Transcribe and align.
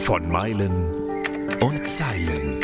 Von 0.00 0.28
Meilen 0.30 1.22
und 1.60 1.86
Zeilen. 1.86 2.58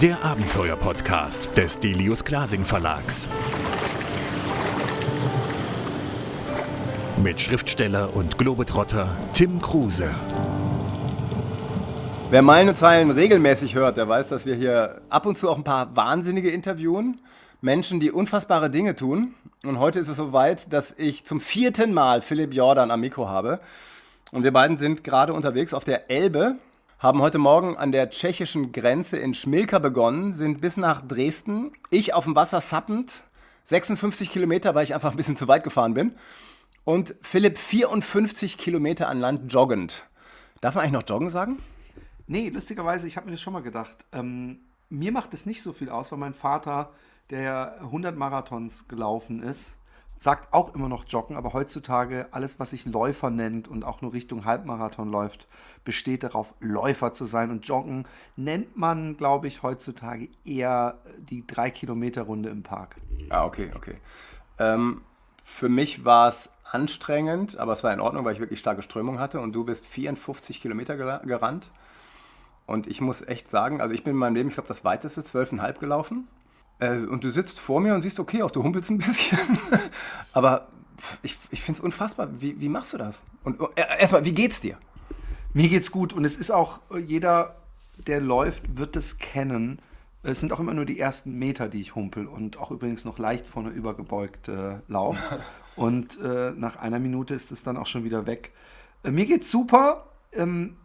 Der 0.00 0.24
Abenteuer-Podcast 0.24 1.56
des 1.56 1.80
Delius 1.80 2.24
Glasing 2.24 2.64
Verlags. 2.64 3.28
Mit 7.22 7.40
Schriftsteller 7.40 8.16
und 8.16 8.38
Globetrotter 8.38 9.16
Tim 9.32 9.60
Kruse. 9.60 10.10
Wer 12.30 12.42
Meilen 12.42 12.70
und 12.70 12.76
Zeilen 12.76 13.10
regelmäßig 13.10 13.74
hört, 13.74 13.96
der 13.96 14.08
weiß, 14.08 14.28
dass 14.28 14.46
wir 14.46 14.54
hier 14.54 15.02
ab 15.08 15.26
und 15.26 15.38
zu 15.38 15.50
auch 15.50 15.56
ein 15.56 15.64
paar 15.64 15.94
Wahnsinnige 15.94 16.50
interviewen. 16.50 17.20
Menschen, 17.60 18.00
die 18.00 18.10
unfassbare 18.10 18.70
Dinge 18.70 18.96
tun. 18.96 19.34
Und 19.64 19.78
heute 19.78 19.98
ist 19.98 20.08
es 20.08 20.18
soweit, 20.18 20.72
dass 20.74 20.92
ich 20.98 21.24
zum 21.24 21.40
vierten 21.40 21.94
Mal 21.94 22.20
Philipp 22.20 22.52
Jordan 22.52 22.90
am 22.90 23.00
Mikro 23.00 23.28
habe. 23.28 23.60
Und 24.30 24.42
wir 24.42 24.52
beiden 24.52 24.76
sind 24.76 25.04
gerade 25.04 25.32
unterwegs 25.32 25.72
auf 25.72 25.84
der 25.84 26.10
Elbe, 26.10 26.56
haben 26.98 27.22
heute 27.22 27.38
Morgen 27.38 27.76
an 27.78 27.90
der 27.90 28.10
tschechischen 28.10 28.72
Grenze 28.72 29.16
in 29.16 29.32
Schmilka 29.32 29.78
begonnen, 29.78 30.34
sind 30.34 30.60
bis 30.60 30.76
nach 30.76 31.00
Dresden. 31.00 31.72
Ich 31.88 32.12
auf 32.12 32.24
dem 32.24 32.36
Wasser 32.36 32.60
sappend, 32.60 33.22
56 33.64 34.30
Kilometer, 34.30 34.74
weil 34.74 34.84
ich 34.84 34.94
einfach 34.94 35.12
ein 35.12 35.16
bisschen 35.16 35.38
zu 35.38 35.48
weit 35.48 35.64
gefahren 35.64 35.94
bin. 35.94 36.14
Und 36.84 37.14
Philipp 37.22 37.56
54 37.56 38.58
Kilometer 38.58 39.08
an 39.08 39.18
Land 39.18 39.50
joggend. 39.50 40.04
Darf 40.60 40.74
man 40.74 40.84
eigentlich 40.84 41.00
noch 41.00 41.08
joggen 41.08 41.30
sagen? 41.30 41.58
Nee, 42.26 42.50
lustigerweise, 42.50 43.08
ich 43.08 43.16
habe 43.16 43.26
mir 43.26 43.32
das 43.32 43.40
schon 43.40 43.54
mal 43.54 43.62
gedacht. 43.62 44.04
Ähm, 44.12 44.58
mir 44.90 45.12
macht 45.12 45.32
es 45.32 45.46
nicht 45.46 45.62
so 45.62 45.72
viel 45.72 45.88
aus, 45.88 46.12
weil 46.12 46.18
mein 46.18 46.34
Vater, 46.34 46.92
der 47.30 47.80
100 47.80 48.16
Marathons 48.16 48.88
gelaufen 48.88 49.42
ist, 49.42 49.74
sagt 50.18 50.54
auch 50.54 50.74
immer 50.74 50.88
noch 50.88 51.04
Joggen, 51.06 51.36
aber 51.36 51.52
heutzutage 51.52 52.28
alles, 52.30 52.58
was 52.58 52.70
sich 52.70 52.86
Läufer 52.86 53.30
nennt 53.30 53.68
und 53.68 53.84
auch 53.84 54.00
nur 54.00 54.12
Richtung 54.14 54.44
Halbmarathon 54.44 55.10
läuft, 55.10 55.46
besteht 55.84 56.22
darauf, 56.22 56.54
Läufer 56.60 57.12
zu 57.12 57.26
sein. 57.26 57.50
Und 57.50 57.66
Joggen 57.66 58.06
nennt 58.36 58.76
man, 58.76 59.16
glaube 59.16 59.48
ich, 59.48 59.62
heutzutage 59.62 60.28
eher 60.44 60.98
die 61.18 61.42
3-Kilometer-Runde 61.42 62.48
im 62.48 62.62
Park. 62.62 62.96
Ah, 63.28 63.44
okay, 63.44 63.70
okay. 63.76 63.96
Ähm, 64.58 65.02
für 65.42 65.68
mich 65.68 66.06
war 66.06 66.28
es 66.28 66.50
anstrengend, 66.70 67.58
aber 67.58 67.72
es 67.72 67.84
war 67.84 67.92
in 67.92 68.00
Ordnung, 68.00 68.24
weil 68.24 68.32
ich 68.32 68.40
wirklich 68.40 68.60
starke 68.60 68.82
Strömung 68.82 69.20
hatte 69.20 69.40
und 69.40 69.52
du 69.52 69.64
bist 69.64 69.86
54 69.86 70.60
Kilometer 70.60 70.96
gerannt. 70.96 71.70
Und 72.66 72.86
ich 72.86 73.02
muss 73.02 73.20
echt 73.20 73.48
sagen, 73.48 73.82
also 73.82 73.94
ich 73.94 74.04
bin 74.04 74.12
in 74.12 74.18
meinem 74.18 74.34
Leben, 74.34 74.48
ich 74.48 74.54
glaube, 74.54 74.68
das 74.68 74.84
weiteste, 74.84 75.20
12,5 75.20 75.78
gelaufen. 75.78 76.26
Äh, 76.78 76.98
und 76.98 77.24
du 77.24 77.30
sitzt 77.30 77.60
vor 77.60 77.80
mir 77.80 77.94
und 77.94 78.02
siehst 78.02 78.18
okay 78.20 78.42
aus, 78.42 78.52
du 78.52 78.62
humpelst 78.62 78.90
ein 78.90 78.98
bisschen. 78.98 79.38
Aber 80.32 80.68
ich, 81.22 81.36
ich 81.50 81.62
finde 81.62 81.78
es 81.78 81.84
unfassbar. 81.84 82.28
Wie, 82.40 82.60
wie 82.60 82.68
machst 82.68 82.92
du 82.92 82.98
das? 82.98 83.24
Und 83.42 83.60
äh, 83.76 83.84
erstmal, 83.98 84.24
wie 84.24 84.32
geht's 84.32 84.60
dir? 84.60 84.76
Mir 85.52 85.68
geht's 85.68 85.90
gut 85.90 86.12
und 86.12 86.24
es 86.24 86.36
ist 86.36 86.50
auch, 86.50 86.80
jeder, 87.06 87.56
der 88.06 88.20
läuft, 88.20 88.76
wird 88.76 88.96
es 88.96 89.18
kennen. 89.18 89.78
Es 90.24 90.40
sind 90.40 90.52
auch 90.52 90.58
immer 90.58 90.74
nur 90.74 90.84
die 90.84 90.98
ersten 90.98 91.38
Meter, 91.38 91.68
die 91.68 91.80
ich 91.80 91.94
humpel 91.94 92.26
und 92.26 92.58
auch 92.58 92.70
übrigens 92.70 93.04
noch 93.04 93.18
leicht 93.18 93.46
vorne 93.46 93.70
übergebeugt 93.70 94.48
äh, 94.48 94.78
lauf. 94.88 95.16
und 95.76 96.18
äh, 96.20 96.52
nach 96.56 96.76
einer 96.76 96.98
Minute 96.98 97.34
ist 97.34 97.52
es 97.52 97.62
dann 97.62 97.76
auch 97.76 97.86
schon 97.86 98.04
wieder 98.04 98.26
weg. 98.26 98.52
Äh, 99.04 99.10
mir 99.10 99.26
geht's 99.26 99.50
super. 99.50 100.06
Ähm, 100.32 100.76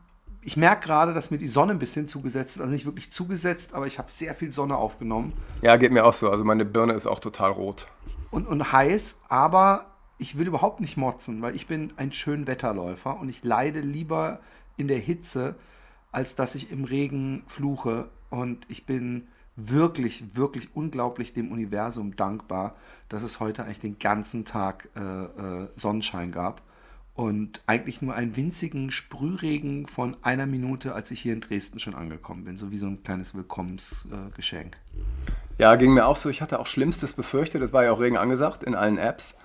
ich 0.42 0.58
merke 0.58 0.88
gerade, 0.88 1.14
dass 1.14 1.32
mir 1.32 1.38
die 1.38 1.48
Sonne 1.48 1.74
ein 1.74 1.80
bisschen 1.80 2.08
zugesetzt 2.08 2.56
ist. 2.56 2.62
Also 2.62 2.72
nicht 2.72 2.86
wirklich 2.86 3.12
zugesetzt, 3.12 3.74
aber 3.74 3.88
ich 3.88 3.98
habe 3.98 4.10
sehr 4.10 4.34
viel 4.34 4.52
Sonne 4.52 4.78
aufgenommen. 4.78 5.34
Ja, 5.62 5.76
geht 5.78 5.92
mir 5.92 6.06
auch 6.06 6.14
so. 6.14 6.30
Also 6.30 6.44
meine 6.44 6.66
Birne 6.66 6.94
ist 6.94 7.08
auch 7.08 7.20
total 7.20 7.52
rot. 7.52 7.88
Und, 8.32 8.48
und 8.48 8.72
heiß, 8.72 9.20
aber 9.28 9.88
ich 10.18 10.38
will 10.38 10.48
überhaupt 10.48 10.82
nicht 10.82 10.98
motzen, 10.98 11.42
weil 11.42 11.56
ich 11.56 11.68
bin 11.68 11.94
ein 11.98 12.12
schön 12.12 12.48
Wetterläufer 12.48 13.20
und 13.20 13.30
ich 13.30 13.44
leide 13.44 13.80
lieber 13.82 14.40
in 14.78 14.88
der 14.88 15.00
Hitze, 15.00 15.56
als 16.12 16.36
dass 16.36 16.56
ich 16.56 16.72
im 16.72 16.84
Regen 16.84 17.44
fluche. 17.48 18.10
Und 18.30 18.66
ich 18.70 18.86
bin 18.86 19.28
wirklich, 19.56 20.36
wirklich 20.36 20.70
unglaublich 20.74 21.34
dem 21.34 21.52
Universum 21.52 22.16
dankbar, 22.16 22.76
dass 23.10 23.24
es 23.24 23.40
heute 23.40 23.66
eigentlich 23.66 23.82
den 23.82 24.00
ganzen 24.00 24.46
Tag 24.46 24.90
äh, 24.96 25.02
äh, 25.02 25.68
Sonnenschein 25.76 26.32
gab 26.32 26.62
und 27.20 27.60
eigentlich 27.68 28.02
nur 28.02 28.14
einen 28.16 28.38
winzigen 28.38 28.92
Sprühregen 28.92 29.88
von 29.88 30.16
einer 30.22 30.46
Minute, 30.46 30.96
als 30.96 31.12
ich 31.12 31.20
hier 31.20 31.34
in 31.34 31.42
Dresden 31.42 31.78
schon 31.78 31.94
angekommen 31.94 32.46
bin, 32.46 32.58
so 32.58 32.72
wie 32.72 32.78
so 32.78 32.86
ein 32.86 33.04
kleines 33.04 33.36
Willkommensgeschenk. 33.36 34.78
Ja, 35.58 35.76
ging 35.76 35.94
mir 35.94 36.06
auch 36.06 36.16
so. 36.16 36.30
Ich 36.30 36.42
hatte 36.42 36.62
auch 36.62 36.66
Schlimmstes 36.66 37.12
befürchtet. 37.12 37.62
Es 37.62 37.74
war 37.74 37.84
ja 37.84 37.92
auch 37.92 38.00
Regen 38.00 38.16
angesagt 38.16 38.64
in 38.64 38.74
allen 38.74 38.98
Apps. 38.98 39.36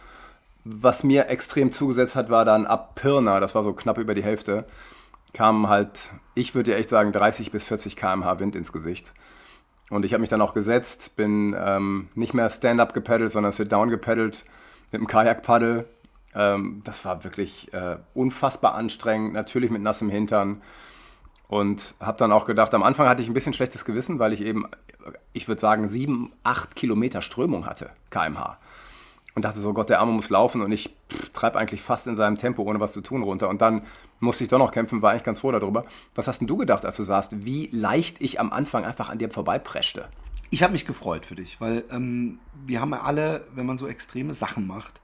Was 0.63 1.03
mir 1.03 1.27
extrem 1.27 1.73
zugesetzt 1.73 2.15
hat, 2.15 2.31
war 2.31 2.45
dann 2.45 2.65
ab 2.65 2.95
Pirna, 2.95 3.41
das 3.41 3.57
war 3.57 3.65
so 3.65 3.73
knapp 3.73 3.99
über 3.99 4.15
die 4.15 4.23
Hälfte, 4.23 4.67
kam 5.33 5.69
halt, 5.69 6.13
ich 6.37 6.55
würde 6.55 6.71
ja 6.71 6.77
echt 6.77 6.91
sagen, 6.91 7.11
30 7.11 7.51
bis 7.51 7.65
40 7.65 7.97
km/h 7.97 8.39
Wind 8.39 8.55
ins 8.55 8.73
Gesicht. 8.73 9.13
Und 9.91 10.05
ich 10.05 10.13
habe 10.13 10.21
mich 10.21 10.31
dann 10.31 10.43
auch 10.43 10.55
gesetzt, 10.55 11.17
bin 11.17 11.57
ähm, 11.59 12.09
nicht 12.15 12.35
mehr 12.35 12.49
Stand-up 12.51 12.95
gepaddelt, 12.95 13.33
sondern 13.33 13.51
Sit-down 13.51 13.91
gepaddelt 13.91 14.45
mit 14.93 15.01
dem 15.01 15.09
Kajakpaddel 15.09 15.87
ähm, 16.35 16.83
das 16.85 17.05
war 17.05 17.25
wirklich 17.25 17.73
äh, 17.73 17.97
unfassbar 18.15 18.75
anstrengend, 18.75 19.33
natürlich 19.33 19.71
mit 19.71 19.83
nassem 19.83 20.09
Hintern. 20.09 20.63
Und 21.47 21.95
habe 22.01 22.19
dann 22.19 22.33
auch 22.33 22.47
gedacht, 22.47 22.75
am 22.75 22.83
Anfang 22.83 23.07
hatte 23.09 23.23
ich 23.23 23.29
ein 23.29 23.35
bisschen 23.35 23.53
schlechtes 23.53 23.85
Gewissen, 23.85 24.19
weil 24.19 24.33
ich 24.33 24.41
eben, 24.43 24.65
ich 25.33 25.47
würde 25.47 25.61
sagen, 25.61 25.89
sieben, 25.89 26.33
acht 26.43 26.75
Kilometer 26.75 27.23
Strömung 27.23 27.67
hatte, 27.67 27.91
kmh. 28.11 28.59
Und 29.35 29.45
dachte 29.45 29.61
so, 29.61 29.73
Gott, 29.73 29.91
der 29.91 30.01
Arme 30.01 30.13
muss 30.13 30.31
laufen 30.31 30.63
und 30.63 30.71
ich 30.71 30.95
treibe 31.33 31.59
eigentlich 31.59 31.83
fast 31.83 32.07
in 32.07 32.15
seinem 32.15 32.37
Tempo, 32.37 32.63
ohne 32.63 32.79
was 32.79 32.93
zu 32.93 33.01
tun, 33.01 33.23
runter. 33.23 33.49
Und 33.49 33.61
dann 33.61 33.83
musste 34.21 34.45
ich 34.45 34.51
doch 34.51 34.59
noch 34.59 34.71
kämpfen, 34.71 35.03
war 35.03 35.11
eigentlich 35.11 35.25
ganz 35.25 35.41
froh 35.41 35.51
darüber. 35.51 35.85
Was 36.15 36.29
hast 36.29 36.39
denn 36.39 36.47
du 36.47 36.57
gedacht, 36.57 36.85
als 36.85 36.97
du 36.97 37.03
sahst, 37.03 37.45
wie 37.45 37.69
leicht 37.73 38.21
ich 38.21 38.39
am 38.39 38.53
Anfang 38.53 38.85
einfach 38.85 39.11
an 39.11 39.19
dir 39.19 39.31
vorbeipreschte? 39.31 40.09
Ich 40.51 40.63
habe 40.63 40.73
mich 40.73 40.87
gefreut 40.87 41.27
für 41.27 41.35
dich, 41.35 41.61
weil 41.61 41.85
ähm, 41.91 42.39
wir 42.65 42.81
haben 42.81 42.93
ja 42.93 43.01
alle, 43.01 43.45
wenn 43.55 43.67
man 43.67 43.77
so 43.77 43.89
extreme 43.89 44.35
Sachen 44.35 44.69
macht, 44.69 45.01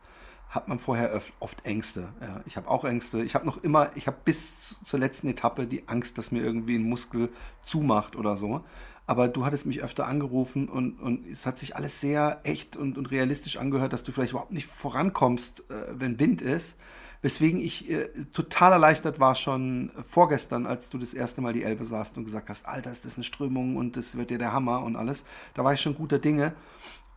hat 0.50 0.66
man 0.66 0.80
vorher 0.80 1.18
oft 1.38 1.64
Ängste. 1.64 2.08
Ja, 2.20 2.40
ich 2.44 2.56
habe 2.56 2.68
auch 2.68 2.84
Ängste. 2.84 3.22
Ich 3.22 3.34
habe 3.34 3.46
noch 3.46 3.62
immer, 3.62 3.90
ich 3.94 4.08
habe 4.08 4.16
bis 4.24 4.80
zur 4.84 4.98
letzten 4.98 5.28
Etappe 5.28 5.66
die 5.66 5.88
Angst, 5.88 6.18
dass 6.18 6.32
mir 6.32 6.42
irgendwie 6.42 6.76
ein 6.76 6.88
Muskel 6.88 7.30
zumacht 7.62 8.16
oder 8.16 8.36
so. 8.36 8.64
Aber 9.06 9.28
du 9.28 9.44
hattest 9.44 9.66
mich 9.66 9.82
öfter 9.82 10.06
angerufen 10.06 10.68
und, 10.68 11.00
und 11.00 11.26
es 11.28 11.46
hat 11.46 11.58
sich 11.58 11.76
alles 11.76 12.00
sehr 12.00 12.40
echt 12.42 12.76
und, 12.76 12.98
und 12.98 13.10
realistisch 13.10 13.56
angehört, 13.56 13.92
dass 13.92 14.02
du 14.02 14.12
vielleicht 14.12 14.32
überhaupt 14.32 14.52
nicht 14.52 14.66
vorankommst, 14.66 15.70
äh, 15.70 15.74
wenn 15.92 16.18
Wind 16.18 16.42
ist. 16.42 16.76
Weswegen 17.22 17.60
ich 17.60 17.90
äh, 17.90 18.08
total 18.32 18.72
erleichtert 18.72 19.20
war 19.20 19.34
schon 19.34 19.90
vorgestern, 20.04 20.66
als 20.66 20.88
du 20.88 20.98
das 20.98 21.12
erste 21.12 21.42
Mal 21.42 21.52
die 21.52 21.62
Elbe 21.62 21.84
saßt 21.84 22.16
und 22.16 22.24
gesagt 22.24 22.48
hast, 22.48 22.66
Alter, 22.66 22.90
ist 22.90 23.04
das 23.04 23.16
eine 23.16 23.24
Strömung 23.24 23.76
und 23.76 23.96
das 23.96 24.16
wird 24.16 24.30
dir 24.30 24.38
der 24.38 24.52
Hammer 24.52 24.82
und 24.82 24.96
alles. 24.96 25.24
Da 25.54 25.62
war 25.62 25.72
ich 25.72 25.80
schon 25.80 25.94
guter 25.94 26.18
Dinge. 26.18 26.54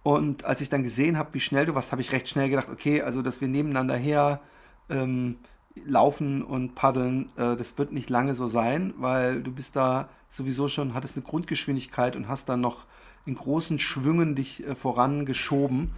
Und 0.04 0.44
als 0.44 0.60
ich 0.60 0.70
dann 0.70 0.84
gesehen 0.84 1.18
habe, 1.18 1.34
wie 1.34 1.40
schnell 1.40 1.66
du 1.66 1.76
warst, 1.76 1.92
habe 1.92 2.02
ich 2.02 2.12
recht 2.12 2.28
schnell 2.28 2.50
gedacht, 2.50 2.70
okay, 2.70 3.02
also 3.02 3.22
dass 3.22 3.40
wir 3.40 3.48
nebeneinander 3.48 3.96
her 3.96 4.42
ähm, 4.90 5.38
laufen 5.86 6.44
und 6.44 6.76
paddeln, 6.76 7.30
äh, 7.38 7.56
das 7.56 7.78
wird 7.78 7.94
nicht 7.94 8.10
lange 8.10 8.36
so 8.36 8.48
sein, 8.48 8.94
weil 8.98 9.42
du 9.42 9.52
bist 9.52 9.76
da 9.76 10.10
sowieso 10.30 10.68
schon, 10.68 10.94
hattest 10.94 11.16
eine 11.16 11.26
Grundgeschwindigkeit 11.26 12.16
und 12.16 12.28
hast 12.28 12.50
dann 12.50 12.62
noch 12.62 12.86
in 13.26 13.36
großen 13.36 13.80
Schwüngen 13.80 14.36
dich 14.36 14.66
äh, 14.68 14.76
vorangeschoben. 14.76 15.92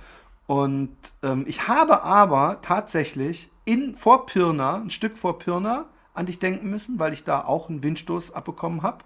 Und 0.48 0.96
ähm, 1.24 1.44
ich 1.48 1.68
habe 1.68 2.04
aber 2.04 2.62
tatsächlich 2.62 3.50
in 3.66 3.96
vor 3.96 4.28
Pirna, 4.28 4.76
ein 4.76 4.92
Stück 4.92 5.18
vor 5.18 5.40
Pirna, 5.40 5.86
an 6.14 6.28
dich 6.28 6.40
denken 6.40 6.70
müssen, 6.70 7.00
weil 7.00 7.14
ich 7.14 7.24
da 7.24 7.44
auch 7.44 7.70
einen 7.70 7.84
Windstoß 7.84 8.34
abbekommen 8.34 8.84
habe. 8.84 9.00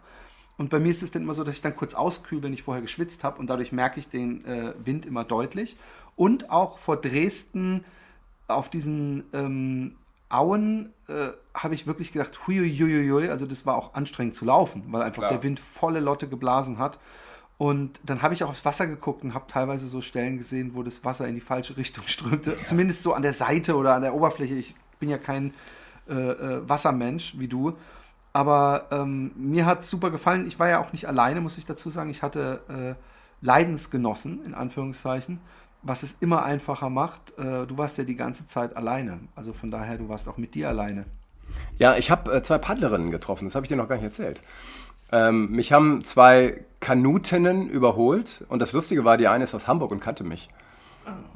Und 0.59 0.69
bei 0.69 0.77
mir 0.77 0.89
ist 0.89 1.01
es 1.01 1.09
dann 1.09 1.23
immer 1.23 1.33
so, 1.33 1.45
dass 1.45 1.55
ich 1.55 1.61
dann 1.61 1.73
kurz 1.73 1.95
auskühle, 1.95 2.43
wenn 2.43 2.51
ich 2.51 2.63
vorher 2.63 2.81
geschwitzt 2.81 3.23
habe 3.23 3.39
und 3.39 3.49
dadurch 3.49 3.71
merke 3.71 3.97
ich 3.97 4.09
den 4.09 4.43
äh, 4.43 4.73
Wind 4.83 5.05
immer 5.05 5.23
deutlich. 5.23 5.77
Und 6.17 6.49
auch 6.51 6.79
vor 6.79 6.97
Dresden 6.97 7.85
auf 8.49 8.69
diesen 8.69 9.23
ähm, 9.31 9.95
Auen 10.27 10.91
äh, 11.07 11.29
habe 11.53 11.75
ich 11.75 11.87
wirklich 11.87 12.11
gedacht, 12.11 12.45
huiuiuiui, 12.45 13.29
also 13.29 13.45
das 13.45 13.65
war 13.65 13.77
auch 13.77 13.93
anstrengend 13.93 14.35
zu 14.35 14.43
laufen, 14.43 14.83
weil 14.87 15.01
einfach 15.01 15.21
Klar. 15.21 15.31
der 15.31 15.43
Wind 15.43 15.61
volle 15.61 16.01
Lotte 16.01 16.27
geblasen 16.27 16.77
hat. 16.77 16.99
Und 17.57 18.01
dann 18.03 18.21
habe 18.21 18.33
ich 18.33 18.43
auch 18.43 18.49
aufs 18.49 18.65
Wasser 18.65 18.85
geguckt 18.85 19.23
und 19.23 19.33
habe 19.33 19.45
teilweise 19.47 19.87
so 19.87 20.01
Stellen 20.01 20.37
gesehen, 20.37 20.71
wo 20.75 20.83
das 20.83 21.05
Wasser 21.05 21.25
in 21.25 21.35
die 21.35 21.41
falsche 21.41 21.77
Richtung 21.77 22.03
strömte. 22.07 22.51
Ja. 22.51 22.65
Zumindest 22.65 23.03
so 23.03 23.13
an 23.13 23.21
der 23.21 23.33
Seite 23.33 23.77
oder 23.77 23.95
an 23.95 24.01
der 24.01 24.13
Oberfläche. 24.13 24.55
Ich 24.55 24.75
bin 24.99 25.07
ja 25.07 25.17
kein 25.17 25.53
äh, 26.09 26.15
äh 26.15 26.67
Wassermensch 26.67 27.39
wie 27.39 27.47
du. 27.47 27.77
Aber 28.31 28.87
ähm, 28.91 29.31
mir 29.35 29.65
hat 29.65 29.81
es 29.81 29.89
super 29.89 30.11
gefallen. 30.11 30.47
Ich 30.47 30.59
war 30.59 30.69
ja 30.69 30.79
auch 30.79 30.93
nicht 30.93 31.07
alleine, 31.07 31.41
muss 31.41 31.57
ich 31.57 31.65
dazu 31.65 31.89
sagen. 31.89 32.09
Ich 32.09 32.21
hatte 32.21 32.61
äh, 32.69 33.45
Leidensgenossen, 33.45 34.45
in 34.45 34.53
Anführungszeichen, 34.53 35.39
was 35.81 36.03
es 36.03 36.17
immer 36.19 36.43
einfacher 36.43 36.89
macht. 36.89 37.37
Äh, 37.37 37.65
du 37.65 37.77
warst 37.77 37.97
ja 37.97 38.03
die 38.03 38.15
ganze 38.15 38.45
Zeit 38.45 38.75
alleine. 38.77 39.19
Also 39.35 39.53
von 39.53 39.71
daher, 39.71 39.97
du 39.97 40.09
warst 40.09 40.29
auch 40.29 40.37
mit 40.37 40.53
dir 40.55 40.69
alleine. 40.69 41.05
Ja, 41.77 41.95
ich 41.95 42.11
habe 42.11 42.31
äh, 42.31 42.43
zwei 42.43 42.59
Paddlerinnen 42.59 43.11
getroffen. 43.11 43.45
Das 43.45 43.55
habe 43.55 43.65
ich 43.65 43.69
dir 43.69 43.77
noch 43.77 43.89
gar 43.89 43.95
nicht 43.95 44.05
erzählt. 44.05 44.41
Ähm, 45.11 45.49
mich 45.51 45.71
haben 45.71 46.03
zwei 46.03 46.65
Kanutinnen 46.79 47.67
überholt. 47.67 48.45
Und 48.49 48.59
das 48.59 48.73
Lustige 48.73 49.03
war, 49.05 49.17
die 49.17 49.27
eine 49.27 49.43
ist 49.43 49.55
aus 49.55 49.67
Hamburg 49.67 49.91
und 49.91 50.01
kannte 50.01 50.23
mich. 50.23 50.49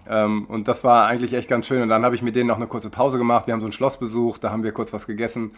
Ähm, 0.08 0.46
und 0.46 0.68
das 0.68 0.84
war 0.84 1.08
eigentlich 1.08 1.34
echt 1.34 1.50
ganz 1.50 1.68
schön. 1.68 1.82
Und 1.82 1.90
dann 1.90 2.06
habe 2.06 2.16
ich 2.16 2.22
mit 2.22 2.36
denen 2.36 2.48
noch 2.48 2.58
eine 2.58 2.68
kurze 2.68 2.90
Pause 2.90 3.18
gemacht. 3.18 3.48
Wir 3.48 3.54
haben 3.54 3.62
so 3.62 3.68
ein 3.68 3.72
Schloss 3.72 3.98
besucht, 3.98 4.44
da 4.44 4.52
haben 4.52 4.64
wir 4.64 4.72
kurz 4.72 4.94
was 4.94 5.08
gegessen. 5.08 5.52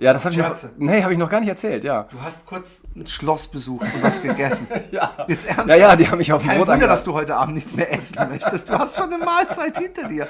Ja, 0.00 0.14
das 0.14 0.24
habe 0.24 0.34
ich 0.34 0.40
noch, 0.40 0.56
nee, 0.78 1.02
habe 1.02 1.12
ich 1.12 1.18
noch 1.18 1.28
gar 1.28 1.40
nicht 1.40 1.50
erzählt, 1.50 1.84
ja. 1.84 2.04
Du 2.10 2.20
hast 2.22 2.46
kurz 2.46 2.82
ein 2.96 3.06
Schloss 3.06 3.48
besucht 3.48 3.82
und 3.94 4.02
was 4.02 4.20
gegessen. 4.22 4.66
Ja. 4.90 5.12
Jetzt 5.28 5.44
ernsthaft? 5.46 5.68
Ja, 5.68 5.76
ja, 5.76 5.94
die 5.96 6.08
haben 6.08 6.18
mich 6.18 6.32
auf 6.32 6.40
dem 6.42 6.48
Brot 6.48 6.60
Wunder, 6.60 6.72
angelacht. 6.72 6.94
dass 6.94 7.04
du 7.04 7.12
heute 7.12 7.36
Abend 7.36 7.54
nichts 7.54 7.74
mehr 7.74 7.92
essen 7.92 8.16
möchtest. 8.30 8.68
Du 8.70 8.78
hast 8.78 8.96
schon 8.96 9.12
eine 9.12 9.22
Mahlzeit 9.24 9.76
hinter 9.78 10.08
dir. 10.08 10.26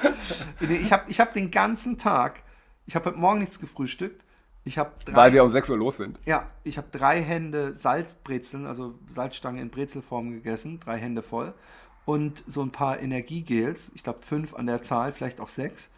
Ich 0.59 0.91
habe 0.91 1.03
ich 1.07 1.19
hab 1.21 1.33
den 1.33 1.49
ganzen 1.51 1.97
Tag, 1.97 2.41
ich 2.85 2.95
habe 2.95 3.05
heute 3.09 3.17
Morgen 3.17 3.39
nichts 3.39 3.59
gefrühstückt. 3.59 4.23
Ich 4.65 4.77
habe 4.77 4.91
Weil 5.07 5.33
wir 5.33 5.43
um 5.43 5.49
6 5.49 5.69
Uhr 5.71 5.77
los 5.77 5.97
sind. 5.97 6.19
ja, 6.25 6.45
ich 6.63 6.77
habe 6.77 6.87
drei 6.91 7.21
Hände 7.21 7.73
Salzbrezeln, 7.73 8.67
also 8.67 8.93
Salzstangen 9.09 9.59
in 9.59 9.69
Brezelform 9.71 10.31
gegessen, 10.31 10.79
drei 10.79 10.97
Hände 10.99 11.23
voll. 11.23 11.53
Und 12.05 12.43
so 12.45 12.61
ein 12.61 12.71
paar 12.71 12.99
Energiegels, 12.99 13.91
ich 13.95 14.03
glaube 14.03 14.19
fünf 14.21 14.53
an 14.53 14.67
der 14.67 14.83
Zahl, 14.83 15.13
vielleicht 15.13 15.39
auch 15.39 15.47
sechs. 15.49 15.89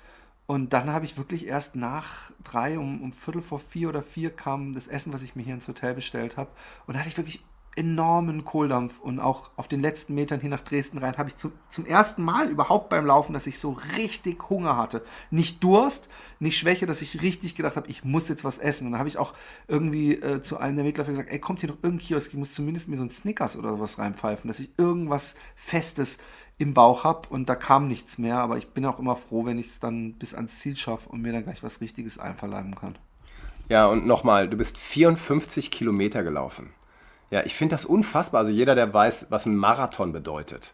Und 0.45 0.73
dann 0.73 0.91
habe 0.91 1.05
ich 1.05 1.17
wirklich 1.17 1.47
erst 1.47 1.75
nach 1.75 2.31
drei, 2.43 2.77
um, 2.77 3.01
um 3.01 3.13
Viertel 3.13 3.41
vor 3.41 3.59
vier 3.59 3.89
oder 3.89 4.01
vier 4.01 4.29
kam 4.29 4.73
das 4.73 4.87
Essen, 4.87 5.13
was 5.13 5.23
ich 5.23 5.35
mir 5.35 5.43
hier 5.43 5.53
ins 5.53 5.67
Hotel 5.67 5.93
bestellt 5.93 6.35
habe. 6.35 6.51
Und 6.85 6.93
da 6.95 6.99
hatte 6.99 7.09
ich 7.09 7.17
wirklich 7.17 7.43
enormen 7.75 8.45
Kohldampf. 8.45 8.99
Und 8.99 9.19
auch 9.19 9.51
auf 9.55 9.67
den 9.67 9.79
letzten 9.79 10.13
Metern 10.15 10.39
hier 10.39 10.49
nach 10.49 10.63
Dresden 10.63 10.97
rein 10.97 11.17
habe 11.17 11.29
ich 11.29 11.37
zum, 11.37 11.53
zum 11.69 11.85
ersten 11.85 12.23
Mal 12.23 12.49
überhaupt 12.49 12.89
beim 12.89 13.05
Laufen, 13.05 13.33
dass 13.33 13.47
ich 13.47 13.59
so 13.59 13.77
richtig 13.97 14.49
Hunger 14.49 14.77
hatte. 14.77 15.03
Nicht 15.31 15.63
Durst, 15.63 16.09
nicht 16.39 16.57
Schwäche, 16.57 16.85
dass 16.85 17.01
ich 17.01 17.21
richtig 17.21 17.55
gedacht 17.55 17.75
habe, 17.75 17.87
ich 17.87 18.03
muss 18.03 18.29
jetzt 18.29 18.43
was 18.43 18.57
essen. 18.57 18.87
Und 18.87 18.93
dann 18.93 18.99
habe 18.99 19.09
ich 19.09 19.17
auch 19.17 19.33
irgendwie 19.67 20.15
äh, 20.15 20.41
zu 20.41 20.57
einem 20.57 20.75
der 20.75 20.85
Mitläufer 20.85 21.11
gesagt, 21.11 21.31
ey, 21.31 21.39
kommt 21.39 21.59
hier 21.59 21.69
noch 21.69 21.77
irgendein 21.81 22.05
Kiosk, 22.05 22.31
ich 22.31 22.37
muss 22.37 22.51
zumindest 22.51 22.87
mir 22.87 22.97
so 22.97 23.03
ein 23.03 23.11
Snickers 23.11 23.57
oder 23.57 23.71
sowas 23.71 23.97
reinpfeifen, 23.97 24.47
dass 24.47 24.59
ich 24.59 24.69
irgendwas 24.77 25.35
Festes 25.55 26.17
im 26.57 26.73
Bauch 26.73 27.03
habe 27.03 27.27
und 27.29 27.49
da 27.49 27.55
kam 27.55 27.87
nichts 27.87 28.17
mehr, 28.17 28.37
aber 28.37 28.57
ich 28.57 28.69
bin 28.69 28.85
auch 28.85 28.99
immer 28.99 29.15
froh, 29.15 29.45
wenn 29.45 29.57
ich 29.57 29.67
es 29.67 29.79
dann 29.79 30.13
bis 30.13 30.33
ans 30.33 30.59
Ziel 30.59 30.75
schaffe 30.75 31.09
und 31.09 31.21
mir 31.21 31.33
dann 31.33 31.43
gleich 31.43 31.63
was 31.63 31.81
Richtiges 31.81 32.19
einverleiben 32.19 32.75
kann. 32.75 32.97
Ja, 33.69 33.87
und 33.87 34.05
nochmal, 34.05 34.49
du 34.49 34.57
bist 34.57 34.77
54 34.77 35.71
Kilometer 35.71 36.23
gelaufen. 36.23 36.71
Ja, 37.31 37.43
ich 37.43 37.55
finde 37.55 37.73
das 37.73 37.85
unfassbar. 37.85 38.41
Also 38.41 38.51
jeder, 38.51 38.75
der 38.75 38.93
weiß, 38.93 39.27
was 39.29 39.45
ein 39.45 39.55
Marathon 39.55 40.11
bedeutet, 40.11 40.73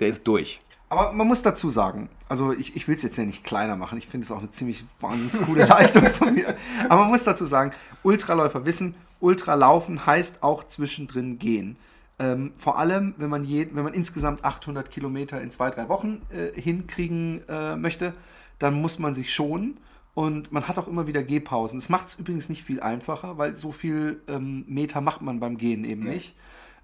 der 0.00 0.08
ist 0.08 0.26
durch. 0.26 0.60
Aber 0.88 1.12
man 1.12 1.26
muss 1.26 1.42
dazu 1.42 1.70
sagen, 1.70 2.08
also 2.28 2.52
ich, 2.52 2.76
ich 2.76 2.88
will 2.88 2.94
es 2.94 3.02
jetzt 3.02 3.16
ja 3.16 3.24
nicht 3.24 3.44
kleiner 3.44 3.76
machen, 3.76 3.98
ich 3.98 4.06
finde 4.06 4.24
es 4.24 4.30
auch 4.30 4.38
eine 4.38 4.50
ziemlich 4.50 4.84
wahnsinnig 5.00 5.46
coole 5.46 5.64
Leistung 5.66 6.06
von 6.08 6.34
mir. 6.34 6.56
Aber 6.88 7.02
man 7.02 7.10
muss 7.10 7.24
dazu 7.24 7.44
sagen, 7.44 7.72
Ultraläufer 8.02 8.64
wissen, 8.64 8.94
Ultralaufen 9.20 10.04
heißt 10.06 10.42
auch 10.42 10.64
zwischendrin 10.64 11.38
gehen. 11.38 11.76
Ähm, 12.18 12.52
vor 12.56 12.78
allem, 12.78 13.14
wenn 13.18 13.28
man, 13.28 13.44
je, 13.44 13.68
wenn 13.72 13.84
man 13.84 13.94
insgesamt 13.94 14.44
800 14.44 14.90
Kilometer 14.90 15.40
in 15.40 15.50
zwei, 15.50 15.70
drei 15.70 15.88
Wochen 15.88 16.22
äh, 16.30 16.58
hinkriegen 16.60 17.42
äh, 17.48 17.76
möchte, 17.76 18.14
dann 18.58 18.74
muss 18.74 18.98
man 18.98 19.14
sich 19.14 19.32
schonen. 19.32 19.78
Und 20.14 20.52
man 20.52 20.68
hat 20.68 20.78
auch 20.78 20.86
immer 20.86 21.08
wieder 21.08 21.24
Gehpausen. 21.24 21.78
Das 21.80 21.88
macht 21.88 22.08
es 22.08 22.14
übrigens 22.14 22.48
nicht 22.48 22.62
viel 22.62 22.80
einfacher, 22.80 23.36
weil 23.36 23.56
so 23.56 23.72
viel 23.72 24.20
ähm, 24.28 24.64
Meter 24.68 25.00
macht 25.00 25.22
man 25.22 25.40
beim 25.40 25.58
Gehen 25.58 25.84
eben 25.84 26.04
nicht. 26.04 26.36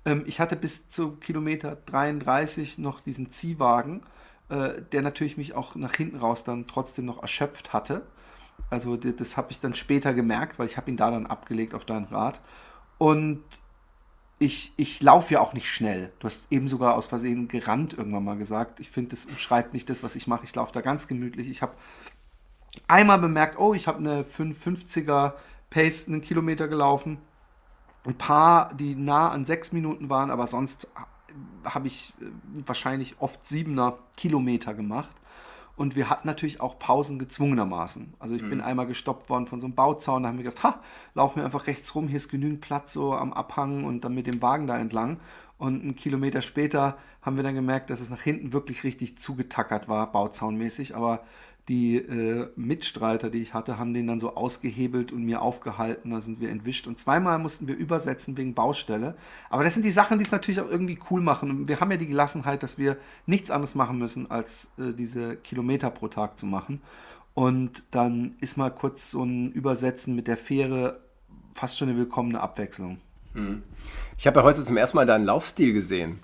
Ähm, 0.05 0.25
ich 0.27 0.41
hatte 0.41 0.57
bis 0.57 0.89
zu 0.89 1.13
Kilometer 1.13 1.77
33 1.87 2.79
noch 2.79 3.01
diesen 3.01 3.31
Ziehwagen, 3.31 4.03
äh, 4.49 4.83
der 4.91 5.03
natürlich 5.03 5.37
mich 5.37 5.55
auch 5.55 5.77
nach 5.77 5.95
hinten 5.95 6.17
raus 6.17 6.43
dann 6.43 6.67
trotzdem 6.67 7.05
noch 7.05 7.23
erschöpft 7.23 7.73
hatte. 7.73 8.03
Also 8.69 8.97
das, 8.97 9.15
das 9.15 9.37
habe 9.37 9.53
ich 9.53 9.61
dann 9.61 9.75
später 9.75 10.13
gemerkt, 10.13 10.59
weil 10.59 10.67
ich 10.67 10.77
habe 10.77 10.91
ihn 10.91 10.97
da 10.97 11.13
dann 11.13 11.27
abgelegt 11.27 11.75
auf 11.75 11.85
dein 11.85 12.05
Rad. 12.05 12.41
Und 12.99 13.43
ich, 14.43 14.73
ich 14.79 15.03
laufe 15.03 15.35
ja 15.35 15.41
auch 15.41 15.53
nicht 15.53 15.69
schnell. 15.69 16.11
Du 16.19 16.25
hast 16.25 16.47
eben 16.51 16.67
sogar 16.67 16.97
aus 16.97 17.07
Versehen 17.07 17.47
gerannt 17.47 17.93
irgendwann 17.93 18.25
mal 18.25 18.39
gesagt. 18.39 18.81
Ich 18.81 18.89
finde, 18.89 19.11
das 19.11 19.27
umschreibt 19.27 19.75
nicht 19.75 19.91
das, 19.91 20.03
was 20.03 20.17
ich 20.17 20.27
mache. 20.27 20.45
Ich 20.45 20.55
laufe 20.55 20.73
da 20.73 20.81
ganz 20.81 21.07
gemütlich. 21.07 21.51
Ich 21.51 21.61
habe 21.61 21.75
einmal 22.89 23.19
bemerkt, 23.19 23.59
oh, 23.59 23.75
ich 23.75 23.87
habe 23.87 23.99
eine 23.99 24.23
550er 24.23 25.35
Pace, 25.69 26.09
einen 26.09 26.23
Kilometer 26.23 26.69
gelaufen. 26.69 27.19
Ein 28.07 28.17
paar, 28.17 28.73
die 28.75 28.95
nah 28.95 29.29
an 29.29 29.45
sechs 29.45 29.73
Minuten 29.73 30.09
waren, 30.09 30.31
aber 30.31 30.47
sonst 30.47 30.89
habe 31.63 31.89
ich 31.89 32.15
äh, 32.23 32.25
wahrscheinlich 32.67 33.17
oft 33.21 33.47
siebener 33.47 33.99
Kilometer 34.17 34.73
gemacht. 34.73 35.15
Und 35.81 35.97
wir 35.97 36.11
hatten 36.11 36.29
natürlich 36.29 36.61
auch 36.61 36.79
Pausen 36.79 37.19
gezwungenermaßen. 37.19 38.13
Also 38.19 38.35
ich 38.35 38.47
bin 38.47 38.61
einmal 38.61 38.87
gestoppt 38.87 39.31
worden 39.31 39.47
von 39.47 39.63
so 39.63 39.67
einem 39.67 39.75
Bauzaun, 39.75 40.25
da 40.25 40.29
haben 40.29 40.37
wir 40.37 40.45
gedacht, 40.45 40.63
ha, 40.63 40.81
laufen 41.15 41.37
wir 41.37 41.47
einfach 41.47 41.69
rechts 41.69 41.95
rum, 41.95 42.07
hier 42.07 42.19
ist 42.19 42.29
genügend 42.29 42.61
Platz 42.61 42.93
so 42.93 43.15
am 43.15 43.33
Abhang 43.33 43.85
und 43.85 44.05
dann 44.05 44.15
mit 44.15 44.27
dem 44.27 44.43
Wagen 44.43 44.67
da 44.67 44.79
entlang. 44.79 45.21
Und 45.57 45.81
einen 45.81 45.97
Kilometer 45.97 46.43
später 46.43 46.99
haben 47.23 47.37
wir 47.37 47.45
dann 47.45 47.55
gemerkt, 47.55 47.89
dass 47.89 48.03
es 48.03 48.11
nach 48.11 48.21
hinten 48.21 48.53
wirklich 48.53 48.85
richtig 48.85 49.17
zugetackert 49.17 49.89
war, 49.89 50.13
bauzaunmäßig. 50.13 50.95
Aber 50.97 51.23
die 51.71 51.99
äh, 51.99 52.49
Mitstreiter, 52.57 53.31
die 53.31 53.41
ich 53.41 53.55
hatte, 53.55 53.79
haben 53.79 53.95
den 53.95 54.09
dann 54.09 54.19
so 54.19 54.35
ausgehebelt 54.35 55.13
und 55.13 55.23
mir 55.23 55.41
aufgehalten. 55.41 56.11
Da 56.11 56.21
sind 56.21 56.41
wir 56.41 56.51
entwischt. 56.51 56.89
Und 56.89 56.99
zweimal 56.99 57.39
mussten 57.39 57.69
wir 57.69 57.77
übersetzen 57.77 58.37
wegen 58.37 58.55
Baustelle. 58.55 59.15
Aber 59.51 59.63
das 59.63 59.75
sind 59.75 59.85
die 59.85 59.93
Sachen, 59.93 60.19
die 60.19 60.25
es 60.25 60.33
natürlich 60.33 60.61
auch 60.61 60.69
irgendwie 60.69 60.99
cool 61.13 61.21
machen. 61.21 61.49
Und 61.49 61.69
wir 61.69 61.79
haben 61.79 61.93
ja 61.93 61.97
die 61.97 62.09
Gelassenheit, 62.09 62.65
dass 62.65 62.77
wir 62.77 62.97
nichts 63.25 63.53
anderes 63.53 63.77
machen 63.77 63.99
müssen, 63.99 64.29
als 64.33 64.69
äh, 64.79 64.93
diese 64.93 65.37
Kilometer 65.37 65.91
pro 65.91 66.09
Tag 66.09 66.41
zu 66.41 66.47
machen. 66.47 66.83
Und 67.35 67.85
dann 67.93 68.35
ist 68.41 68.57
mal 68.57 68.71
kurz 68.71 69.13
so 69.13 69.23
ein 69.23 69.53
Übersetzen 69.53 70.17
mit 70.17 70.27
der 70.27 70.37
Fähre 70.37 70.99
fast 71.55 71.79
schon 71.79 71.89
eine 71.89 71.97
willkommene 71.97 72.41
Abwechslung. 72.41 72.99
Ich 74.19 74.27
habe 74.27 74.41
ja 74.41 74.45
heute 74.45 74.65
zum 74.65 74.77
ersten 74.77 74.97
Mal 74.97 75.07
deinen 75.07 75.25
Laufstil 75.25 75.73
gesehen. 75.73 76.19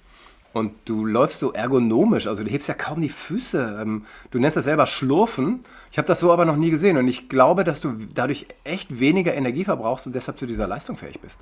Und 0.57 0.73
du 0.87 1.05
läufst 1.05 1.41
so 1.41 1.53
ergonomisch, 1.53 2.27
also 2.27 2.43
du 2.43 2.49
hebst 2.49 2.67
ja 2.67 2.73
kaum 2.73 3.03
die 3.03 3.11
Füße. 3.11 3.79
Ähm, 3.79 4.07
Du 4.31 4.39
nennst 4.39 4.57
das 4.57 4.65
selber 4.65 4.87
Schlurfen. 4.87 5.61
Ich 5.93 5.99
habe 5.99 6.09
das 6.09 6.19
so 6.19 6.33
aber 6.33 6.47
noch 6.47 6.57
nie 6.57 6.71
gesehen. 6.71 6.97
Und 6.97 7.09
ich 7.09 7.29
glaube, 7.29 7.63
dass 7.63 7.83
du 7.83 7.93
dadurch 8.15 8.47
echt 8.65 8.99
weniger 8.99 9.35
Energie 9.35 9.65
verbrauchst 9.65 10.07
und 10.07 10.15
deshalb 10.15 10.39
zu 10.39 10.47
dieser 10.47 10.67
Leistung 10.67 10.97
fähig 10.97 11.21
bist. 11.21 11.41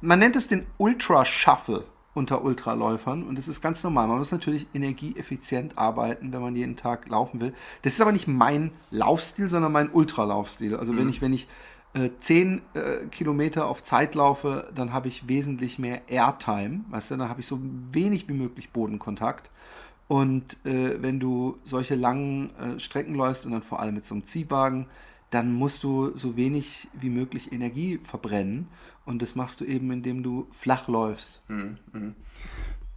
Man 0.00 0.20
nennt 0.20 0.36
es 0.36 0.48
den 0.48 0.64
Ultra 0.78 1.26
Shuffle 1.26 1.84
unter 2.14 2.42
Ultraläufern 2.42 3.24
und 3.24 3.36
das 3.36 3.46
ist 3.46 3.60
ganz 3.60 3.84
normal. 3.84 4.08
Man 4.08 4.20
muss 4.20 4.32
natürlich 4.32 4.66
energieeffizient 4.72 5.76
arbeiten, 5.76 6.32
wenn 6.32 6.40
man 6.40 6.56
jeden 6.56 6.76
Tag 6.76 7.10
laufen 7.10 7.42
will. 7.42 7.52
Das 7.82 7.92
ist 7.92 8.00
aber 8.00 8.12
nicht 8.12 8.26
mein 8.26 8.70
Laufstil, 8.90 9.50
sondern 9.50 9.70
mein 9.70 9.90
Ultralaufstil. 9.90 10.76
Also 10.76 10.96
wenn 10.96 11.10
ich, 11.10 11.20
wenn 11.20 11.34
ich 11.34 11.46
äh, 11.96 12.10
10 12.20 12.60
äh, 12.74 13.06
Kilometer 13.10 13.66
auf 13.66 13.82
Zeit 13.82 14.14
laufe, 14.14 14.70
dann 14.74 14.92
habe 14.92 15.08
ich 15.08 15.28
wesentlich 15.28 15.78
mehr 15.78 16.02
Airtime. 16.08 16.80
Weißt 16.90 17.10
du, 17.10 17.16
dann 17.16 17.28
habe 17.28 17.40
ich 17.40 17.46
so 17.46 17.58
wenig 17.90 18.28
wie 18.28 18.34
möglich 18.34 18.70
Bodenkontakt. 18.70 19.50
Und 20.08 20.64
äh, 20.64 21.02
wenn 21.02 21.18
du 21.18 21.58
solche 21.64 21.94
langen 21.94 22.50
äh, 22.58 22.78
Strecken 22.78 23.14
läufst 23.14 23.46
und 23.46 23.52
dann 23.52 23.62
vor 23.62 23.80
allem 23.80 23.94
mit 23.94 24.04
so 24.04 24.14
einem 24.14 24.24
Ziehwagen, 24.24 24.86
dann 25.30 25.52
musst 25.52 25.82
du 25.82 26.16
so 26.16 26.36
wenig 26.36 26.86
wie 26.92 27.10
möglich 27.10 27.52
Energie 27.52 27.98
verbrennen. 28.04 28.68
Und 29.04 29.22
das 29.22 29.34
machst 29.34 29.60
du 29.60 29.64
eben, 29.64 29.90
indem 29.90 30.22
du 30.22 30.46
flach 30.52 30.88
läufst. 30.88 31.42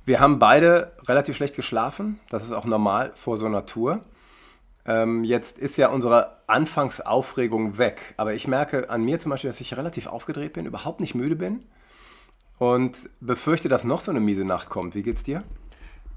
Wir 0.06 0.20
haben 0.20 0.40
beide 0.40 0.94
relativ 1.08 1.36
schlecht 1.36 1.56
geschlafen. 1.56 2.20
Das 2.30 2.44
ist 2.44 2.52
auch 2.52 2.66
normal 2.66 3.12
vor 3.16 3.38
so 3.38 3.46
einer 3.46 3.66
Tour. 3.66 4.04
Ähm, 4.90 5.24
jetzt 5.24 5.60
ist 5.60 5.78
ja 5.78 5.90
unsere 5.90 6.40
Anfangsaufregung 6.48 7.78
weg. 7.78 8.16
Aber 8.18 8.34
ich 8.34 8.48
merke 8.48 8.90
an 8.90 9.04
mir 9.04 9.20
zum 9.20 9.30
Beispiel, 9.30 9.52
dass 9.52 9.62
ich 9.62 9.78
relativ 9.78 10.08
aufgedreht 10.08 10.54
bin, 10.54 10.66
überhaupt 10.66 11.00
nicht 11.00 11.14
müde 11.14 11.36
bin 11.36 11.64
und 12.58 13.08
befürchte, 13.22 13.70
dass 13.70 13.84
noch 13.84 14.02
so 14.02 14.10
eine 14.10 14.20
miese 14.20 14.46
Nacht 14.46 14.70
kommt. 14.70 14.96
Wie 14.96 15.04
geht's 15.04 15.22
dir? 15.22 15.44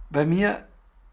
Bei 0.09 0.25
mir 0.25 0.67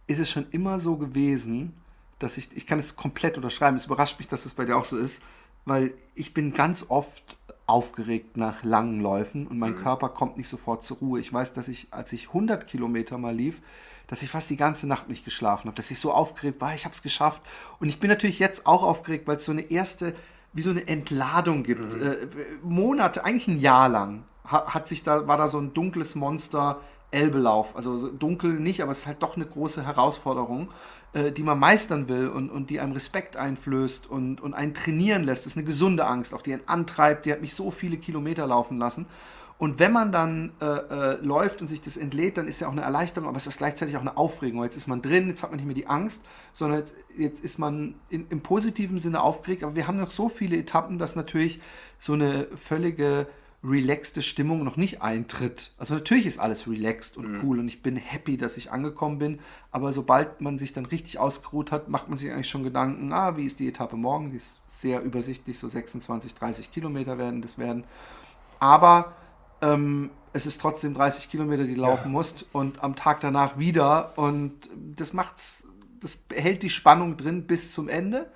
ist 0.08 0.20
es 0.20 0.30
schon 0.30 0.48
immer 0.51 0.80
so 0.80 0.96
gewesen, 0.96 1.74
dass 2.18 2.38
ich, 2.38 2.56
ich 2.56 2.66
kann 2.66 2.80
es 2.80 2.96
komplett 2.96 3.36
unterschreiben, 3.36 3.75
es 3.75 3.88
überrascht 3.88 4.18
mich, 4.20 4.30
dass 4.30 4.46
es 4.46 4.54
bei 4.54 4.63
dir 4.63 4.78
auch 4.78 4.86
so 4.86 4.98
ist, 4.98 5.22
weil 5.66 5.94
ich 6.16 6.34
bin 6.34 6.54
ganz 6.54 6.86
oft 6.88 7.38
aufgeregt 7.70 8.36
nach 8.38 8.64
langen 8.64 9.00
Läufen 9.00 9.48
und 9.48 9.58
mein 9.60 9.76
Körper 9.76 10.10
kommt 10.10 10.38
nicht 10.38 10.50
sofort 10.50 10.84
zur 10.84 10.98
Ruhe. 10.98 11.20
Ich 11.20 11.32
weiß, 11.32 11.54
dass 11.54 11.68
ich, 11.68 11.88
als 11.92 12.12
ich 12.14 12.28
100 12.30 12.68
Kilometer 12.68 13.18
mal 13.18 13.34
lief, 13.36 13.62
dass 14.08 14.24
ich 14.24 14.30
fast 14.30 14.50
die 14.50 14.56
ganze 14.58 14.88
Nacht 14.88 15.08
nicht 15.08 15.24
geschlafen 15.24 15.68
habe, 15.68 15.76
dass 15.76 15.92
ich 15.92 16.00
so 16.00 16.12
aufgeregt 16.12 16.60
war, 16.62 16.74
ich 16.74 16.86
habe 16.86 16.96
es 16.96 17.02
geschafft. 17.04 17.42
Und 17.80 17.88
ich 17.88 18.00
bin 18.00 18.10
natürlich 18.10 18.40
jetzt 18.40 18.66
auch 18.66 18.84
aufgeregt, 18.84 19.28
weil 19.28 19.38
es 19.38 19.46
so 19.46 19.52
eine 19.52 19.70
erste, 19.72 20.16
wie 20.52 20.64
so 20.64 20.72
eine 20.72 20.88
Entladung 20.88 21.64
gibt. 21.64 21.96
Äh, 21.96 22.28
Monate, 22.64 23.24
eigentlich 23.24 23.48
ein 23.48 23.60
Jahr 23.60 23.88
lang, 23.88 24.24
ha- 24.50 24.74
hat 24.74 24.88
sich 24.88 25.04
da, 25.04 25.28
war 25.28 25.38
da 25.38 25.48
so 25.48 25.60
ein 25.60 25.74
dunkles 25.74 26.16
Monster 26.16 26.80
Elbelauf. 27.12 27.76
Also 27.76 27.98
so 27.98 28.10
dunkel 28.12 28.54
nicht, 28.54 28.82
aber 28.82 28.92
es 28.92 29.00
ist 29.00 29.08
halt 29.08 29.22
doch 29.24 29.36
eine 29.36 29.46
große 29.46 29.86
Herausforderung, 29.86 30.70
äh, 31.13 31.32
die 31.32 31.44
man 31.44 31.58
meistern 31.58 32.08
will 32.08 32.28
und, 32.28 32.50
und 32.50 32.70
die 32.70 32.80
einem 32.80 32.94
Respekt 32.94 33.36
einflößt 33.36 34.08
und, 34.08 34.42
und 34.42 34.54
einen 34.54 34.74
trainieren 34.74 35.24
lässt. 35.24 35.46
Das 35.46 35.54
ist 35.54 35.58
eine 35.58 35.66
gesunde 35.66 36.06
Angst, 36.06 36.34
auch 36.34 36.42
die 36.42 36.54
einen 36.54 36.68
antreibt. 36.68 37.25
Die 37.25 37.32
hat 37.32 37.42
mich 37.42 37.54
so 37.54 37.72
viele 37.72 37.98
Kilometer 37.98 38.46
laufen 38.46 38.78
lassen. 38.78 39.08
Und 39.60 39.78
wenn 39.78 39.92
man 39.92 40.13
dann 40.13 40.54
äh, 40.62 40.66
äh, 40.66 41.18
läuft 41.22 41.62
und 41.62 41.68
sich 41.68 41.82
das 41.82 41.98
entlädt, 41.98 42.38
dann 42.38 42.48
ist 42.48 42.62
ja 42.62 42.68
auch 42.68 42.72
eine 42.72 42.82
Erleichterung, 42.82 43.28
aber 43.28 43.36
es 43.36 43.46
ist 43.46 43.58
gleichzeitig 43.58 43.98
auch 43.98 44.01
eine 44.01 44.16
Aufregung. 44.16 44.63
Jetzt 44.63 44.78
ist 44.78 44.88
man 44.88 45.01
drin, 45.01 45.28
jetzt 45.28 45.44
hat 45.44 45.50
man 45.50 45.58
nicht 45.58 45.66
mehr 45.66 45.75
die 45.75 45.88
Angst, 45.88 46.24
sondern 46.54 46.80
jetzt, 46.80 46.94
jetzt 47.18 47.44
ist 47.44 47.60
man 47.60 47.96
in, 48.10 48.25
im 48.30 48.39
positiven 48.39 49.00
Sinne 49.00 49.22
aufgeregt. 49.22 49.63
Aber 49.63 49.75
wir 49.75 49.86
haben 49.86 50.00
noch 50.00 50.12
so 50.12 50.30
viele 50.30 50.56
Etappen, 50.56 50.98
dass 50.98 51.18
natürlich 51.18 51.60
so 51.98 52.13
eine 52.13 52.48
völlige 52.56 53.28
relaxte 53.63 54.22
Stimmung 54.22 54.63
noch 54.63 54.78
nicht 54.78 55.01
eintritt. 55.01 55.74
Also 55.78 55.94
natürlich 55.96 56.25
ist 56.25 56.39
alles 56.39 56.66
relaxed 56.68 57.18
und 57.18 57.30
Mhm. 57.32 57.39
cool 57.44 57.60
und 57.60 57.68
ich 57.68 57.82
bin 57.82 57.98
happy, 57.98 58.38
dass 58.38 58.56
ich 58.56 58.72
angekommen 58.72 59.20
bin, 59.20 59.39
aber 59.72 59.92
sobald 59.92 60.39
man 60.39 60.58
sich 60.58 60.72
dann 60.72 60.86
richtig 60.86 61.20
ausgeruht 61.20 61.72
hat, 61.72 61.89
macht 61.89 62.08
man 62.08 62.18
sich 62.18 62.32
eigentlich 62.32 62.50
schon 62.50 62.63
Gedanken, 62.63 63.12
ah, 63.12 63.36
wie 63.36 63.46
ist 63.46 63.60
die 63.60 63.68
Etappe 63.68 63.98
morgen? 63.98 64.30
Die 64.30 64.38
ist 64.38 64.60
sehr 64.70 65.01
übersichtlich, 65.01 65.60
so 65.60 65.68
26, 65.68 66.36
30 66.36 66.72
Kilometer 66.72 67.18
werden 67.18 67.42
das 67.42 67.58
werden. 67.58 67.84
Aber 68.60 69.13
ähm, 69.62 70.10
es 70.32 70.46
ist 70.46 70.62
trotzdem 70.62 70.94
30 70.94 71.30
Kilometer, 71.30 71.66
die 71.66 71.75
du 71.75 71.82
laufen 71.82 72.12
musst 72.12 72.46
und 72.54 72.82
am 72.84 72.96
Tag 72.96 73.20
danach 73.20 73.58
wieder 73.58 74.18
und 74.18 74.70
das 74.96 75.12
macht's, 75.12 75.63
das 76.00 76.24
hält 76.34 76.63
die 76.63 76.70
Spannung 76.70 77.18
drin 77.18 77.46
bis 77.46 77.74
zum 77.74 77.89
Ende. 77.89 78.32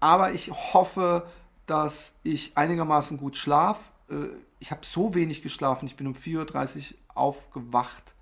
Aber 0.00 0.32
ich 0.32 0.50
hoffe, 0.50 1.26
dass 1.66 2.14
ich 2.24 2.52
einigermaßen 2.56 3.16
gut 3.16 3.36
schlaf. 3.38 3.92
Äh, 4.10 4.14
Ich 4.60 4.70
habe 4.70 4.84
so 4.84 5.14
wenig 5.14 5.42
geschlafen. 5.42 5.86
Ich 5.86 5.96
bin 5.96 6.06
um 6.06 6.14
4.30 6.14 6.92
Uhr 6.92 6.98
aufgewacht. 7.14 8.14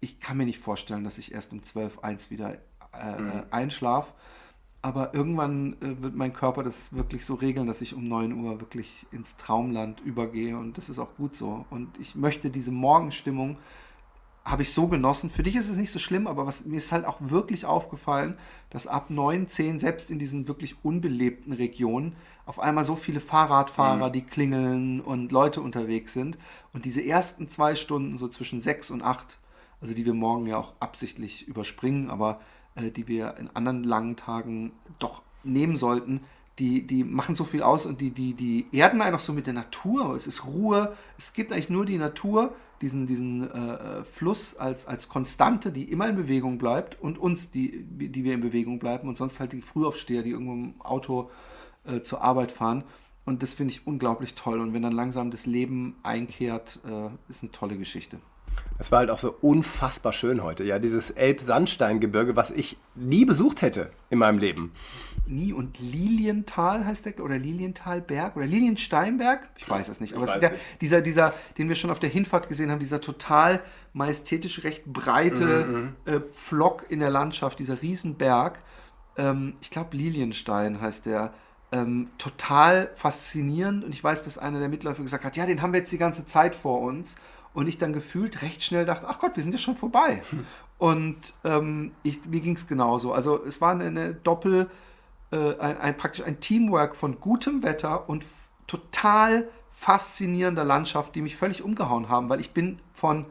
Ich 0.00 0.20
kann 0.20 0.36
mir 0.36 0.46
nicht 0.46 0.58
vorstellen, 0.58 1.02
dass 1.02 1.18
ich 1.18 1.32
erst 1.32 1.52
um 1.52 1.62
12, 1.62 2.00
1 2.00 2.30
wieder 2.30 2.54
äh, 2.54 2.56
äh, 2.96 3.42
einschlaf. 3.50 4.12
Aber 4.82 5.14
irgendwann 5.14 5.74
äh, 5.80 6.02
wird 6.02 6.14
mein 6.14 6.32
Körper 6.32 6.62
das 6.62 6.92
wirklich 6.92 7.24
so 7.24 7.34
regeln, 7.34 7.66
dass 7.66 7.80
ich 7.80 7.94
um 7.94 8.04
9 8.04 8.32
Uhr 8.32 8.60
wirklich 8.60 9.06
ins 9.12 9.36
Traumland 9.36 10.00
übergehe. 10.00 10.58
Und 10.58 10.76
das 10.76 10.88
ist 10.88 10.98
auch 10.98 11.16
gut 11.16 11.34
so. 11.34 11.64
Und 11.70 11.98
ich 11.98 12.14
möchte 12.16 12.50
diese 12.50 12.72
Morgenstimmung 12.72 13.58
habe 14.44 14.62
ich 14.62 14.72
so 14.72 14.88
genossen. 14.88 15.30
Für 15.30 15.42
dich 15.42 15.56
ist 15.56 15.68
es 15.68 15.76
nicht 15.76 15.92
so 15.92 15.98
schlimm, 15.98 16.26
aber 16.26 16.46
was 16.46 16.64
mir 16.64 16.76
ist 16.76 16.90
halt 16.90 17.04
auch 17.04 17.18
wirklich 17.20 17.64
aufgefallen, 17.64 18.36
dass 18.70 18.86
ab 18.86 19.10
9, 19.10 19.46
10, 19.48 19.78
selbst 19.78 20.10
in 20.10 20.18
diesen 20.18 20.48
wirklich 20.48 20.84
unbelebten 20.84 21.52
Regionen, 21.52 22.16
auf 22.44 22.58
einmal 22.58 22.84
so 22.84 22.96
viele 22.96 23.20
Fahrradfahrer, 23.20 24.10
die 24.10 24.22
klingeln 24.22 25.00
und 25.00 25.30
Leute 25.30 25.60
unterwegs 25.60 26.12
sind. 26.12 26.38
Und 26.74 26.84
diese 26.84 27.04
ersten 27.04 27.48
zwei 27.48 27.76
Stunden, 27.76 28.18
so 28.18 28.26
zwischen 28.26 28.60
6 28.60 28.90
und 28.90 29.02
8, 29.02 29.38
also 29.80 29.94
die 29.94 30.04
wir 30.06 30.14
morgen 30.14 30.46
ja 30.46 30.56
auch 30.56 30.74
absichtlich 30.80 31.46
überspringen, 31.46 32.10
aber 32.10 32.40
äh, 32.74 32.90
die 32.90 33.06
wir 33.06 33.36
in 33.36 33.48
anderen 33.54 33.84
langen 33.84 34.16
Tagen 34.16 34.72
doch 34.98 35.22
nehmen 35.44 35.76
sollten, 35.76 36.22
die, 36.62 36.86
die 36.86 37.02
machen 37.02 37.34
so 37.34 37.42
viel 37.42 37.60
aus 37.60 37.86
und 37.86 38.00
die, 38.00 38.10
die, 38.10 38.34
die 38.34 38.66
erden 38.70 39.02
einfach 39.02 39.18
so 39.18 39.32
mit 39.32 39.48
der 39.48 39.52
Natur. 39.52 40.14
Es 40.14 40.28
ist 40.28 40.46
Ruhe, 40.46 40.96
es 41.18 41.32
gibt 41.32 41.52
eigentlich 41.52 41.70
nur 41.70 41.84
die 41.84 41.98
Natur, 41.98 42.54
diesen, 42.80 43.06
diesen 43.08 43.50
äh, 43.50 44.04
Fluss 44.04 44.56
als, 44.56 44.86
als 44.86 45.08
Konstante, 45.08 45.72
die 45.72 45.90
immer 45.90 46.08
in 46.08 46.14
Bewegung 46.14 46.58
bleibt 46.58 47.00
und 47.00 47.18
uns, 47.18 47.50
die, 47.50 47.82
die 47.82 48.22
wir 48.22 48.34
in 48.34 48.40
Bewegung 48.40 48.78
bleiben 48.78 49.08
und 49.08 49.16
sonst 49.16 49.40
halt 49.40 49.52
die 49.52 49.60
Frühaufsteher, 49.60 50.22
die 50.22 50.30
irgendwo 50.30 50.52
im 50.52 50.74
Auto 50.82 51.30
äh, 51.84 52.02
zur 52.02 52.22
Arbeit 52.22 52.52
fahren. 52.52 52.84
Und 53.24 53.42
das 53.42 53.54
finde 53.54 53.72
ich 53.72 53.84
unglaublich 53.84 54.36
toll. 54.36 54.60
Und 54.60 54.72
wenn 54.72 54.82
dann 54.82 54.92
langsam 54.92 55.32
das 55.32 55.46
Leben 55.46 55.96
einkehrt, 56.04 56.78
äh, 56.86 57.10
ist 57.28 57.42
eine 57.42 57.50
tolle 57.50 57.76
Geschichte. 57.76 58.18
Es 58.78 58.92
war 58.92 59.00
halt 59.00 59.10
auch 59.10 59.18
so 59.18 59.34
unfassbar 59.40 60.12
schön 60.12 60.42
heute. 60.42 60.64
Ja, 60.64 60.78
dieses 60.78 61.10
Elbsandsteingebirge, 61.10 62.36
was 62.36 62.50
ich 62.50 62.76
nie 62.94 63.24
besucht 63.24 63.62
hätte 63.62 63.90
in 64.10 64.18
meinem 64.18 64.38
Leben. 64.38 64.72
Nie 65.26 65.52
und 65.52 65.78
Lilienthal 65.78 66.84
heißt 66.84 67.06
der, 67.06 67.20
oder 67.20 67.38
Lilienthalberg 67.38 68.36
oder 68.36 68.46
Liliensteinberg? 68.46 69.48
Ich 69.56 69.68
weiß 69.68 69.88
es 69.88 70.00
nicht. 70.00 70.14
Aber 70.14 70.24
es 70.24 70.34
ist 70.34 70.40
der, 70.40 70.52
dieser, 70.80 71.00
dieser, 71.00 71.34
den 71.58 71.68
wir 71.68 71.76
schon 71.76 71.90
auf 71.90 71.98
der 71.98 72.10
Hinfahrt 72.10 72.48
gesehen 72.48 72.70
haben, 72.70 72.80
dieser 72.80 73.00
total 73.00 73.60
majestätisch 73.92 74.64
recht 74.64 74.84
breite 74.86 75.64
Mhm, 75.64 75.96
äh, 76.04 76.20
Pflock 76.20 76.86
in 76.90 77.00
der 77.00 77.10
Landschaft, 77.10 77.58
dieser 77.58 77.82
Riesenberg. 77.82 78.58
Ähm, 79.16 79.54
ich 79.60 79.70
glaube, 79.70 79.96
Lilienstein 79.96 80.80
heißt 80.80 81.06
der. 81.06 81.32
Ähm, 81.74 82.10
total 82.18 82.90
faszinierend. 82.92 83.82
Und 83.82 83.94
ich 83.94 84.04
weiß, 84.04 84.24
dass 84.24 84.36
einer 84.36 84.58
der 84.58 84.68
Mitläufer 84.68 85.02
gesagt 85.02 85.24
hat, 85.24 85.38
ja, 85.38 85.46
den 85.46 85.62
haben 85.62 85.72
wir 85.72 85.80
jetzt 85.80 85.90
die 85.90 85.96
ganze 85.96 86.26
Zeit 86.26 86.54
vor 86.54 86.82
uns. 86.82 87.16
Und 87.54 87.66
ich 87.66 87.78
dann 87.78 87.92
gefühlt 87.94 88.42
recht 88.42 88.62
schnell 88.62 88.84
dachte, 88.84 89.06
ach 89.08 89.18
Gott, 89.18 89.36
wir 89.36 89.42
sind 89.42 89.52
ja 89.52 89.58
schon 89.58 89.76
vorbei. 89.76 90.22
Und 90.78 91.34
ähm, 91.44 91.92
ich, 92.02 92.26
mir 92.26 92.40
ging 92.40 92.56
es 92.56 92.66
genauso. 92.66 93.12
Also 93.12 93.42
es 93.44 93.60
war 93.60 93.72
eine, 93.72 93.84
eine 93.84 94.14
Doppel, 94.14 94.68
äh, 95.32 95.58
ein, 95.58 95.78
ein, 95.78 95.96
praktisch 95.96 96.24
ein 96.24 96.40
Teamwork 96.40 96.94
von 96.94 97.18
gutem 97.18 97.62
Wetter 97.62 98.08
und 98.08 98.24
total 98.66 99.48
faszinierender 99.70 100.64
Landschaft, 100.64 101.14
die 101.14 101.22
mich 101.22 101.36
völlig 101.36 101.62
umgehauen 101.62 102.08
haben, 102.08 102.28
weil 102.28 102.40
ich 102.40 102.52
bin 102.52 102.78
von 102.92 103.26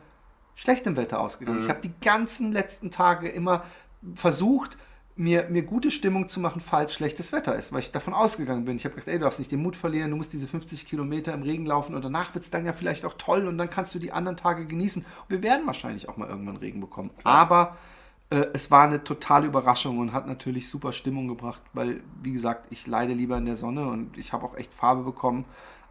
schlechtem 0.55 0.98
Wetter 0.98 1.22
ausgegangen. 1.22 1.62
Ich 1.62 1.70
habe 1.70 1.81
die 1.81 1.93
ganzen 2.01 2.51
letzten 2.51 2.91
Tage 2.91 3.29
immer 3.29 3.63
versucht, 4.15 4.77
mir, 5.15 5.48
mir 5.50 5.63
gute 5.63 5.91
Stimmung 5.91 6.27
zu 6.27 6.39
machen, 6.39 6.62
falls 6.62 6.93
schlechtes 6.93 7.31
Wetter 7.31 7.55
ist, 7.55 7.72
weil 7.72 7.81
ich 7.81 7.91
davon 7.91 8.13
ausgegangen 8.13 8.65
bin. 8.65 8.75
Ich 8.75 8.86
habe 8.86 8.96
gedacht, 8.96 9.08
ey, 9.08 9.20
du 9.20 9.25
darfst 9.25 9.39
nicht 9.39 9.51
den 9.51 9.62
Mut 9.62 9.75
verlieren, 9.75 10.10
du 10.10 10.17
musst 10.17 10.34
diese 10.34 10.48
50 10.48 10.88
Kilometer 10.88 11.34
im 11.34 11.43
Regen 11.43 11.65
laufen 11.65 11.96
und 11.96 12.03
danach 12.03 12.34
wird 12.34 12.43
es 12.43 12.50
dann 12.50 12.65
ja 12.65 12.74
vielleicht 12.74 13.05
auch 13.05 13.13
toll 13.17 13.48
und 13.48 13.58
dann 13.58 13.70
kannst 13.70 13.93
du 13.93 14.00
die 14.00 14.12
anderen 14.12 14.38
Tage 14.38 14.65
genießen. 14.65 15.03
Und 15.03 15.29
wir 15.29 15.43
werden 15.43 15.67
wahrscheinlich 15.67 16.10
auch 16.10 16.17
mal 16.17 16.27
irgendwann 16.27 16.58
Regen 16.58 16.81
bekommen. 16.81 17.12
Aber 17.24 17.77
äh, 18.31 18.47
es 18.53 18.71
war 18.71 18.85
eine 18.85 19.03
totale 19.03 19.45
Überraschung 19.45 20.00
und 20.00 20.13
hat 20.13 20.25
natürlich 20.25 20.69
super 20.69 20.93
Stimmung 20.93 21.27
gebracht, 21.27 21.61
weil, 21.73 22.01
wie 22.23 22.31
gesagt, 22.31 22.67
ich 22.71 22.88
leide 22.88 23.13
lieber 23.13 23.38
in 23.38 23.45
der 23.45 23.57
Sonne 23.57 23.85
und 23.88 24.17
ich 24.17 24.33
habe 24.33 24.45
auch 24.45 24.55
echt 24.55 24.73
Farbe 24.73 25.03
bekommen. 25.03 25.45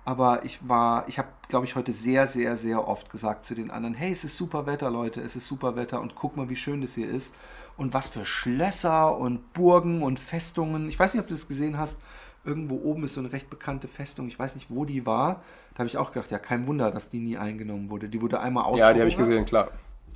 Aber 0.07 0.45
ich 0.47 0.67
war, 0.67 1.07
ich 1.09 1.19
habe, 1.19 1.29
glaube 1.49 1.67
ich, 1.67 1.77
heute 1.77 1.93
sehr, 1.93 2.27
sehr, 2.27 2.57
sehr 2.57 2.89
oft 2.89 3.11
gesagt 3.11 3.45
zu 3.45 3.55
den 3.55 3.71
anderen, 3.71 3.95
hey, 3.95 4.11
es 4.11 4.25
ist 4.25 4.39
super 4.39 4.65
Wetter, 4.65 4.91
Leute, 4.91 5.21
es 5.21 5.37
ist 5.37 5.47
super 5.47 5.77
Wetter 5.77 6.01
und 6.01 6.15
guck 6.15 6.39
mal, 6.39 6.49
wie 6.49 6.57
schön 6.57 6.81
das 6.81 6.95
hier 6.95 7.09
ist. 7.09 7.35
Und 7.77 7.93
was 7.95 8.09
für 8.09 8.25
Schlösser 8.25 9.17
und 9.17 9.53
Burgen 9.53 10.03
und 10.03 10.19
Festungen. 10.19 10.89
Ich 10.89 10.99
weiß 10.99 11.15
nicht, 11.15 11.21
ob 11.23 11.29
du 11.29 11.35
das 11.35 11.49
gesehen 11.49 11.79
hast. 11.79 11.99
Irgendwo 12.45 12.77
oben 12.77 13.05
ist 13.05 13.15
so 13.15 13.21
eine 13.21 13.33
recht 13.33 13.51
bekannte 13.51 13.89
Festung. 13.89 14.27
Ich 14.27 14.39
weiß 14.39 14.55
nicht, 14.55 14.71
wo 14.71 14.87
die 14.87 15.05
war. 15.05 15.43
Da 15.75 15.81
habe 15.81 15.89
ich 15.89 15.99
auch 15.99 16.13
gedacht, 16.13 16.31
ja, 16.31 16.39
kein 16.39 16.67
Wunder, 16.67 16.91
dass 16.91 17.11
die 17.11 17.21
nie 17.21 17.37
eingenommen 17.37 17.91
wurde. 17.91 18.09
Die 18.09 18.21
wurde 18.23 18.41
einmal 18.41 18.65
Ja, 18.79 18.93
die 18.95 19.01
habe 19.01 19.11
ich 19.11 19.17
gesehen, 19.17 19.45
klar. 19.45 19.69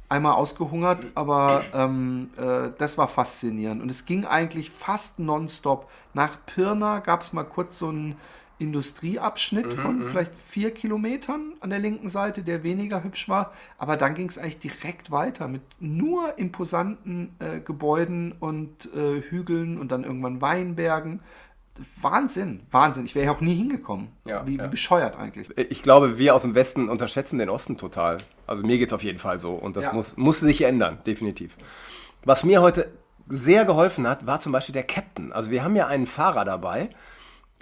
Einmal 0.08 0.34
ausgehungert, 0.34 1.08
aber 1.14 1.64
ähm, 1.72 2.30
äh, 2.36 2.70
das 2.78 2.98
war 2.98 3.08
faszinierend. 3.08 3.82
Und 3.82 3.90
es 3.90 4.04
ging 4.06 4.24
eigentlich 4.24 4.70
fast 4.70 5.18
nonstop. 5.18 5.90
Nach 6.12 6.38
Pirna 6.46 7.00
gab 7.00 7.22
es 7.22 7.32
mal 7.32 7.44
kurz 7.44 7.78
so 7.78 7.88
einen 7.88 8.16
Industrieabschnitt 8.58 9.74
von 9.74 10.02
vielleicht 10.02 10.34
vier 10.34 10.70
Kilometern 10.72 11.54
an 11.60 11.70
der 11.70 11.80
linken 11.80 12.08
Seite, 12.08 12.44
der 12.44 12.62
weniger 12.62 13.02
hübsch 13.02 13.28
war. 13.28 13.52
Aber 13.78 13.96
dann 13.96 14.14
ging 14.14 14.28
es 14.28 14.38
eigentlich 14.38 14.58
direkt 14.58 15.10
weiter 15.10 15.48
mit 15.48 15.62
nur 15.80 16.38
imposanten 16.38 17.34
äh, 17.40 17.60
Gebäuden 17.60 18.32
und 18.38 18.92
äh, 18.94 19.22
Hügeln 19.22 19.78
und 19.78 19.90
dann 19.90 20.04
irgendwann 20.04 20.40
Weinbergen. 20.40 21.20
Wahnsinn, 22.00 22.60
Wahnsinn. 22.70 23.04
Ich 23.04 23.16
wäre 23.16 23.26
ja 23.26 23.32
auch 23.32 23.40
nie 23.40 23.56
hingekommen. 23.56 24.08
Ja, 24.24 24.46
wie, 24.46 24.56
ja. 24.56 24.64
wie 24.64 24.68
bescheuert 24.68 25.16
eigentlich. 25.16 25.50
Ich 25.58 25.82
glaube, 25.82 26.18
wir 26.18 26.36
aus 26.36 26.42
dem 26.42 26.54
Westen 26.54 26.88
unterschätzen 26.88 27.38
den 27.38 27.50
Osten 27.50 27.76
total. 27.76 28.18
Also 28.46 28.64
mir 28.64 28.78
geht 28.78 28.88
es 28.88 28.92
auf 28.92 29.02
jeden 29.02 29.18
Fall 29.18 29.40
so. 29.40 29.52
Und 29.54 29.76
das 29.76 29.86
Ja. 29.86 29.92
muss, 29.92 30.16
muss 30.16 30.40
sich 30.40 30.62
ändern, 30.62 30.98
definitiv. 31.06 31.56
Was 32.24 32.44
mir 32.44 32.60
heute 32.62 32.90
sehr 33.28 33.64
geholfen 33.64 34.06
hat, 34.08 34.26
war 34.26 34.40
zum 34.40 34.52
Beispiel 34.52 34.72
der 34.74 34.82
Captain. 34.84 35.32
Also 35.32 35.50
wir 35.50 35.64
haben 35.64 35.76
ja 35.76 35.86
einen 35.86 36.06
Fahrer 36.06 36.44
dabei, 36.44 36.90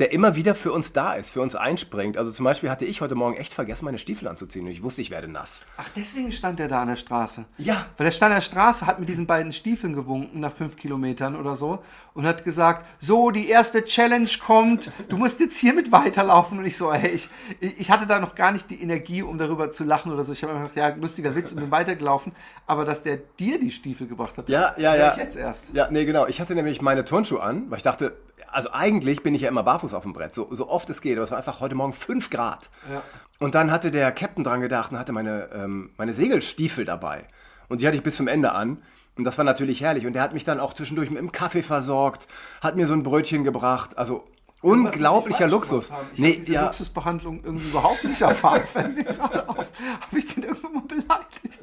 der 0.02 0.10
immer 0.10 0.34
wieder 0.34 0.56
für 0.56 0.72
uns 0.72 0.92
da 0.92 1.14
ist, 1.14 1.30
für 1.30 1.40
uns 1.40 1.54
einspringt. 1.54 2.16
Also 2.16 2.32
zum 2.32 2.42
Beispiel 2.42 2.68
hatte 2.70 2.84
ich 2.84 3.00
heute 3.00 3.14
Morgen 3.14 3.36
echt 3.36 3.54
vergessen, 3.54 3.84
meine 3.84 3.98
Stiefel 3.98 4.26
anzuziehen. 4.26 4.64
Und 4.66 4.72
ich 4.72 4.82
wusste, 4.82 5.00
ich 5.00 5.12
werde 5.12 5.28
nass. 5.28 5.62
Ach, 5.76 5.88
deswegen 5.94 6.32
stand 6.32 6.58
er 6.58 6.66
da 6.66 6.82
an 6.82 6.88
der 6.88 6.96
Straße. 6.96 7.44
Ja. 7.56 7.86
Weil 7.96 8.06
er 8.06 8.10
stand 8.10 8.32
an 8.32 8.38
der 8.38 8.42
Straße, 8.42 8.84
hat 8.84 8.98
mit 8.98 9.08
diesen 9.08 9.28
beiden 9.28 9.52
Stiefeln 9.52 9.92
gewunken 9.92 10.40
nach 10.40 10.50
fünf 10.50 10.74
Kilometern 10.74 11.36
oder 11.36 11.54
so 11.54 11.84
und 12.14 12.26
hat 12.26 12.42
gesagt, 12.42 12.84
so, 12.98 13.30
die 13.30 13.48
erste 13.48 13.84
Challenge 13.84 14.28
kommt, 14.44 14.90
du 15.08 15.16
musst 15.16 15.38
jetzt 15.38 15.56
hiermit 15.56 15.92
weiterlaufen. 15.92 16.58
Und 16.58 16.64
ich 16.64 16.76
so, 16.76 16.92
hey, 16.92 17.10
ich, 17.10 17.30
ich 17.60 17.88
hatte 17.92 18.08
da 18.08 18.18
noch 18.18 18.34
gar 18.34 18.50
nicht 18.50 18.68
die 18.70 18.82
Energie, 18.82 19.22
um 19.22 19.38
darüber 19.38 19.70
zu 19.70 19.84
lachen 19.84 20.10
oder 20.10 20.24
so. 20.24 20.32
Ich 20.32 20.42
habe 20.42 20.52
einfach 20.52 20.74
gedacht, 20.74 20.96
ja, 20.96 21.00
lustiger 21.00 21.36
Witz 21.36 21.52
und 21.52 21.60
bin 21.60 21.70
weitergelaufen. 21.70 22.32
Aber 22.66 22.84
dass 22.84 23.04
der 23.04 23.18
dir 23.38 23.60
die 23.60 23.70
Stiefel 23.70 24.08
gebracht 24.08 24.36
hat, 24.36 24.48
das 24.48 24.52
Ja, 24.52 24.74
ja, 24.78 24.96
ja. 24.96 25.12
ich 25.12 25.18
jetzt 25.18 25.36
erst. 25.36 25.66
Ja, 25.74 25.88
nee, 25.92 26.04
genau. 26.04 26.26
Ich 26.26 26.40
hatte 26.40 26.56
nämlich 26.56 26.82
meine 26.82 27.04
Turnschuhe 27.04 27.40
an, 27.40 27.70
weil 27.70 27.76
ich 27.76 27.84
dachte, 27.84 28.16
also 28.52 28.70
eigentlich 28.72 29.22
bin 29.22 29.34
ich 29.34 29.42
ja 29.42 29.48
immer 29.48 29.62
barfuß 29.62 29.94
auf 29.94 30.02
dem 30.02 30.12
Brett, 30.12 30.34
so, 30.34 30.46
so 30.50 30.68
oft 30.68 30.88
es 30.90 31.00
geht. 31.00 31.16
Aber 31.16 31.24
es 31.24 31.30
war 31.30 31.38
einfach 31.38 31.60
heute 31.60 31.74
Morgen 31.74 31.92
5 31.92 32.30
Grad. 32.30 32.70
Ja. 32.90 33.02
Und 33.38 33.54
dann 33.54 33.70
hatte 33.70 33.90
der 33.90 34.12
Captain 34.12 34.44
dran 34.44 34.60
gedacht 34.60 34.92
und 34.92 34.98
hatte 34.98 35.12
meine, 35.12 35.48
ähm, 35.52 35.90
meine 35.96 36.14
Segelstiefel 36.14 36.84
dabei. 36.84 37.26
Und 37.68 37.80
die 37.80 37.86
hatte 37.86 37.96
ich 37.96 38.02
bis 38.02 38.16
zum 38.16 38.28
Ende 38.28 38.52
an. 38.52 38.82
Und 39.16 39.24
das 39.24 39.36
war 39.36 39.44
natürlich 39.44 39.80
herrlich. 39.80 40.06
Und 40.06 40.12
der 40.12 40.22
hat 40.22 40.32
mich 40.32 40.44
dann 40.44 40.60
auch 40.60 40.74
zwischendurch 40.74 41.10
mit 41.10 41.18
dem 41.18 41.32
Kaffee 41.32 41.62
versorgt, 41.62 42.28
hat 42.60 42.76
mir 42.76 42.86
so 42.86 42.92
ein 42.92 43.02
Brötchen 43.02 43.44
gebracht. 43.44 43.98
Also 43.98 44.24
unglaublicher 44.62 45.48
Luxus. 45.48 45.92
Ich 46.14 46.18
Nee, 46.18 46.36
diese 46.38 46.54
ja, 46.54 46.64
Luxusbehandlung 46.64 47.42
irgendwie 47.44 47.68
überhaupt 47.68 48.04
nicht 48.04 48.20
erfahren. 48.20 48.62
Fällt 48.66 48.96
mir 48.96 49.04
gerade 49.04 49.48
auf. 49.48 49.70
Habe 50.00 50.18
ich 50.18 50.26
den 50.26 50.44
irgendwann 50.44 50.72
mal 50.74 50.82
beleidigt? 50.82 51.60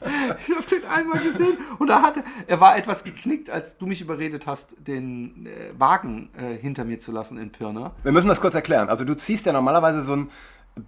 Ich 0.48 0.56
habe 0.56 0.66
den 0.70 0.86
einmal 0.86 1.20
gesehen 1.20 1.58
und 1.78 1.88
da 1.88 2.02
hatte 2.02 2.24
er 2.48 2.60
war 2.60 2.78
etwas 2.78 3.04
geknickt, 3.04 3.50
als 3.50 3.78
du 3.78 3.86
mich 3.86 4.02
überredet 4.02 4.48
hast, 4.48 4.76
den 4.78 5.46
äh, 5.46 5.80
Wagen 5.80 6.30
äh, 6.38 6.56
hinter 6.56 6.86
mir 6.86 7.00
zu 7.00 7.12
lassen 7.12 7.38
in 7.38 7.52
Pirna. 7.52 7.94
wir 8.04 8.12
müssen 8.12 8.28
das 8.28 8.42
kurz 8.42 8.56
erklären. 8.56 8.90
Also 8.90 9.06
du 9.06 9.16
ziehst 9.16 9.46
ja 9.46 9.54
normalerweise 9.54 10.02
so 10.02 10.16
ein 10.16 10.30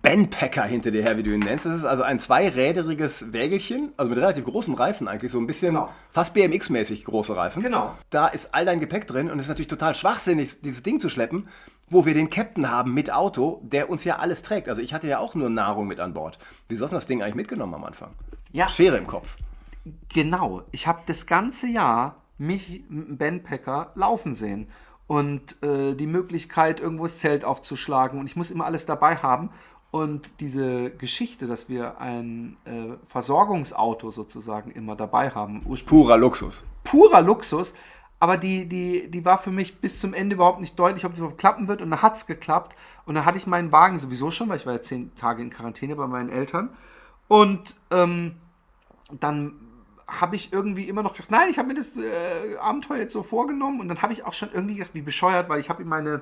Bandpacker 0.02 0.64
hinter 0.64 0.92
dir 0.92 1.04
her, 1.04 1.18
wie 1.18 1.24
du 1.24 1.32
ihn 1.32 1.40
nennst. 1.40 1.66
Das 1.66 1.78
ist 1.78 1.86
also 1.86 2.04
ein 2.04 2.20
zweiräderiges 2.20 3.34
Wägelchen, 3.34 3.92
also 3.98 4.10
mit 4.10 4.18
relativ 4.20 4.46
großen 4.46 4.74
Reifen 4.74 5.08
eigentlich, 5.08 5.32
so 5.32 5.40
ein 5.40 5.48
bisschen 5.48 5.74
Genau. 5.74 5.90
fast 6.12 6.36
BMX-mäßig 6.36 7.04
große 7.04 7.36
Reifen. 7.36 7.62
Genau. 7.64 7.96
Da 8.10 8.28
ist 8.28 8.54
all 8.54 8.66
dein 8.66 8.80
Gepäck 8.80 9.08
drin 9.08 9.30
und 9.30 9.40
es 9.40 9.46
ist 9.46 9.50
natürlich 9.50 9.68
total 9.68 9.96
schwachsinnig, 9.96 10.62
dieses 10.62 10.84
Ding 10.84 11.00
zu 11.00 11.10
schleppen, 11.10 11.48
wo 11.90 12.06
wir 12.06 12.14
den 12.14 12.30
Captain 12.30 12.70
haben 12.70 12.94
mit 12.94 13.12
Auto, 13.12 13.60
der 13.64 13.90
uns 13.90 14.04
ja 14.04 14.18
alles 14.18 14.42
trägt. 14.44 14.70
Also 14.70 14.82
ich 14.82 14.94
hatte 14.94 15.08
ja 15.08 15.20
auch 15.20 15.36
nur 15.36 15.50
Nahrung 15.50 15.88
mit 15.88 16.00
an 16.00 16.14
Bord. 16.14 16.38
Wieso 16.68 16.84
hast 16.84 16.92
du 16.92 16.98
das 16.98 17.08
Ding 17.08 17.22
eigentlich 17.22 17.36
mitgenommen 17.36 17.74
am 17.74 17.84
Anfang? 17.84 18.12
Ja. 18.54 18.70
Schere 18.70 18.98
im 18.98 19.08
Kopf. 19.08 19.36
Genau. 20.14 20.64
Ich 20.72 20.88
habe 20.88 21.02
das 21.06 21.26
ganze 21.26 21.68
Jahr 21.68 22.16
mich 22.38 22.84
Bandpacker 22.90 23.92
laufen 23.96 24.36
sehen. 24.36 24.68
Und 25.08 25.62
äh, 25.62 25.94
die 25.94 26.08
Möglichkeit, 26.08 26.80
irgendwo 26.80 27.04
das 27.04 27.20
Zelt 27.20 27.44
aufzuschlagen. 27.44 28.18
Und 28.18 28.28
ich 28.28 28.38
muss 28.38 28.50
immer 28.50 28.66
alles 28.66 28.86
dabei 28.86 29.18
haben. 29.18 29.50
Und 29.92 30.32
diese 30.40 30.90
Geschichte, 30.92 31.48
dass 31.48 31.68
wir 31.68 32.00
ein 32.00 32.56
äh, 32.64 32.96
Versorgungsauto 33.08 34.10
sozusagen 34.10 34.72
immer 34.72 34.96
dabei 34.96 35.32
haben, 35.32 35.60
Purer 35.86 36.18
Luxus. 36.18 36.64
purer 36.86 37.22
Luxus. 37.22 37.74
Aber 38.22 38.38
die, 38.38 38.68
die, 38.68 39.10
die 39.10 39.26
war 39.26 39.38
für 39.38 39.52
mich 39.52 39.82
bis 39.82 40.00
zum 40.00 40.14
Ende 40.14 40.36
überhaupt 40.36 40.62
nicht 40.62 40.80
deutlich, 40.80 41.06
ob 41.06 41.12
das 41.12 41.20
überhaupt 41.20 41.40
klappen 41.40 41.68
wird. 41.68 41.82
Und 41.82 41.90
dann 41.90 42.02
hat 42.02 42.16
es 42.16 42.26
geklappt. 42.26 42.76
Und 43.06 43.16
dann 43.16 43.26
hatte 43.26 43.38
ich 43.38 43.48
meinen 43.48 43.72
Wagen 43.72 43.98
sowieso 43.98 44.32
schon, 44.32 44.48
weil 44.48 44.58
ich 44.58 44.66
war 44.66 44.74
ja 44.74 44.82
zehn 44.82 45.14
Tage 45.16 45.42
in 45.42 45.50
Quarantäne 45.50 45.96
bei 45.96 46.08
meinen 46.08 46.30
Eltern. 46.30 46.70
Und 47.28 47.76
ähm, 47.90 48.36
dann 49.20 49.56
habe 50.08 50.36
ich 50.36 50.54
irgendwie 50.54 50.88
immer 50.88 51.04
noch 51.04 51.14
gedacht, 51.14 51.32
nein, 51.32 51.50
ich 51.50 51.58
habe 51.58 51.68
mir 51.68 51.74
das 51.74 51.98
äh, 51.98 52.58
Abenteuer 52.60 53.00
jetzt 53.00 53.14
so 53.14 53.24
vorgenommen. 53.24 53.82
Und 53.82 53.90
dann 53.90 54.02
habe 54.02 54.14
ich 54.14 54.24
auch 54.24 54.34
schon 54.34 54.52
irgendwie 54.54 54.76
gedacht, 54.76 54.94
wie 54.94 55.02
bescheuert, 55.02 55.50
weil 55.50 55.60
ich 55.60 55.70
habe 55.70 55.82
ihm 55.82 55.90
meine 55.90 56.22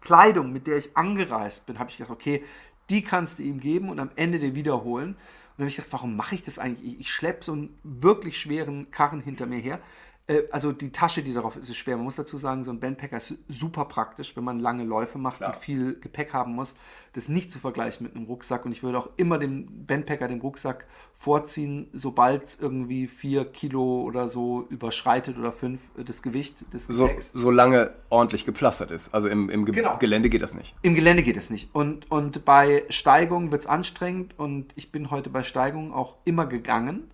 Kleidung, 0.00 0.52
mit 0.52 0.66
der 0.66 0.78
ich 0.78 0.96
angereist 0.96 1.66
bin, 1.66 1.78
habe 1.78 1.90
ich 1.90 1.98
gedacht, 1.98 2.12
okay, 2.12 2.42
die 2.90 3.02
kannst 3.02 3.38
du 3.38 3.42
ihm 3.42 3.60
geben 3.60 3.88
und 3.88 4.00
am 4.00 4.10
Ende 4.16 4.38
dir 4.38 4.54
wiederholen. 4.54 5.10
Und 5.10 5.16
dann 5.58 5.64
habe 5.64 5.68
ich 5.68 5.76
gedacht, 5.76 5.92
warum 5.92 6.16
mache 6.16 6.34
ich 6.34 6.42
das 6.42 6.58
eigentlich? 6.58 6.94
Ich, 6.94 7.00
ich 7.00 7.10
schleppe 7.12 7.44
so 7.44 7.52
einen 7.52 7.78
wirklich 7.82 8.38
schweren 8.38 8.90
Karren 8.90 9.20
hinter 9.20 9.46
mir 9.46 9.58
her. 9.58 9.80
Äh, 10.26 10.42
Also 10.52 10.72
die 10.72 10.90
Tasche, 10.92 11.22
die 11.22 11.34
darauf 11.34 11.56
ist, 11.56 11.68
ist 11.68 11.76
schwer. 11.76 11.96
Man 11.96 12.04
muss 12.04 12.16
dazu 12.16 12.36
sagen, 12.36 12.64
so 12.64 12.70
ein 12.70 12.80
Bandpacker 12.80 13.16
ist 13.16 13.34
super 13.48 13.84
praktisch, 13.86 14.36
wenn 14.36 14.44
man 14.44 14.58
lange 14.58 14.84
Läufe 14.84 15.18
macht 15.18 15.40
und 15.42 15.56
viel 15.56 15.98
Gepäck 16.00 16.32
haben 16.32 16.54
muss. 16.54 16.74
Das 17.14 17.24
ist 17.24 17.28
nicht 17.28 17.52
zu 17.52 17.58
vergleichen 17.58 18.06
mit 18.06 18.16
einem 18.16 18.24
Rucksack. 18.26 18.64
Und 18.64 18.72
ich 18.72 18.82
würde 18.82 18.98
auch 18.98 19.10
immer 19.16 19.38
dem 19.38 19.86
Bandpacker, 19.86 20.28
dem 20.28 20.40
Rucksack 20.40 20.86
vorziehen, 21.14 21.88
sobald 21.92 22.44
es 22.44 22.60
irgendwie 22.60 23.06
vier 23.06 23.44
Kilo 23.44 24.02
oder 24.02 24.28
so 24.28 24.66
überschreitet 24.70 25.36
oder 25.38 25.52
fünf 25.52 25.90
äh, 25.96 26.04
das 26.04 26.22
Gewicht 26.22 26.72
des 26.72 26.86
So, 26.86 27.06
Gepäcks. 27.06 27.30
solange 27.34 27.90
ordentlich 28.08 28.44
gepflastert 28.46 28.90
ist. 28.90 29.12
Also 29.14 29.28
im, 29.28 29.50
im 29.50 29.64
Ge 29.66 29.74
Genau. 29.74 29.98
Gelände 29.98 30.30
geht 30.30 30.42
das 30.42 30.54
nicht. 30.54 30.74
Im 30.82 30.94
Gelände 30.94 31.22
geht 31.22 31.36
es 31.36 31.50
nicht. 31.50 31.74
Und, 31.74 32.10
und 32.10 32.44
bei 32.44 32.84
Steigung 32.88 33.50
wird 33.50 33.62
es 33.62 33.66
anstrengend 33.66 34.38
und 34.38 34.72
ich 34.76 34.90
bin 34.92 35.10
heute 35.10 35.30
bei 35.30 35.42
Steigung 35.42 35.92
auch 35.92 36.16
immer 36.24 36.46
gegangen. 36.46 37.10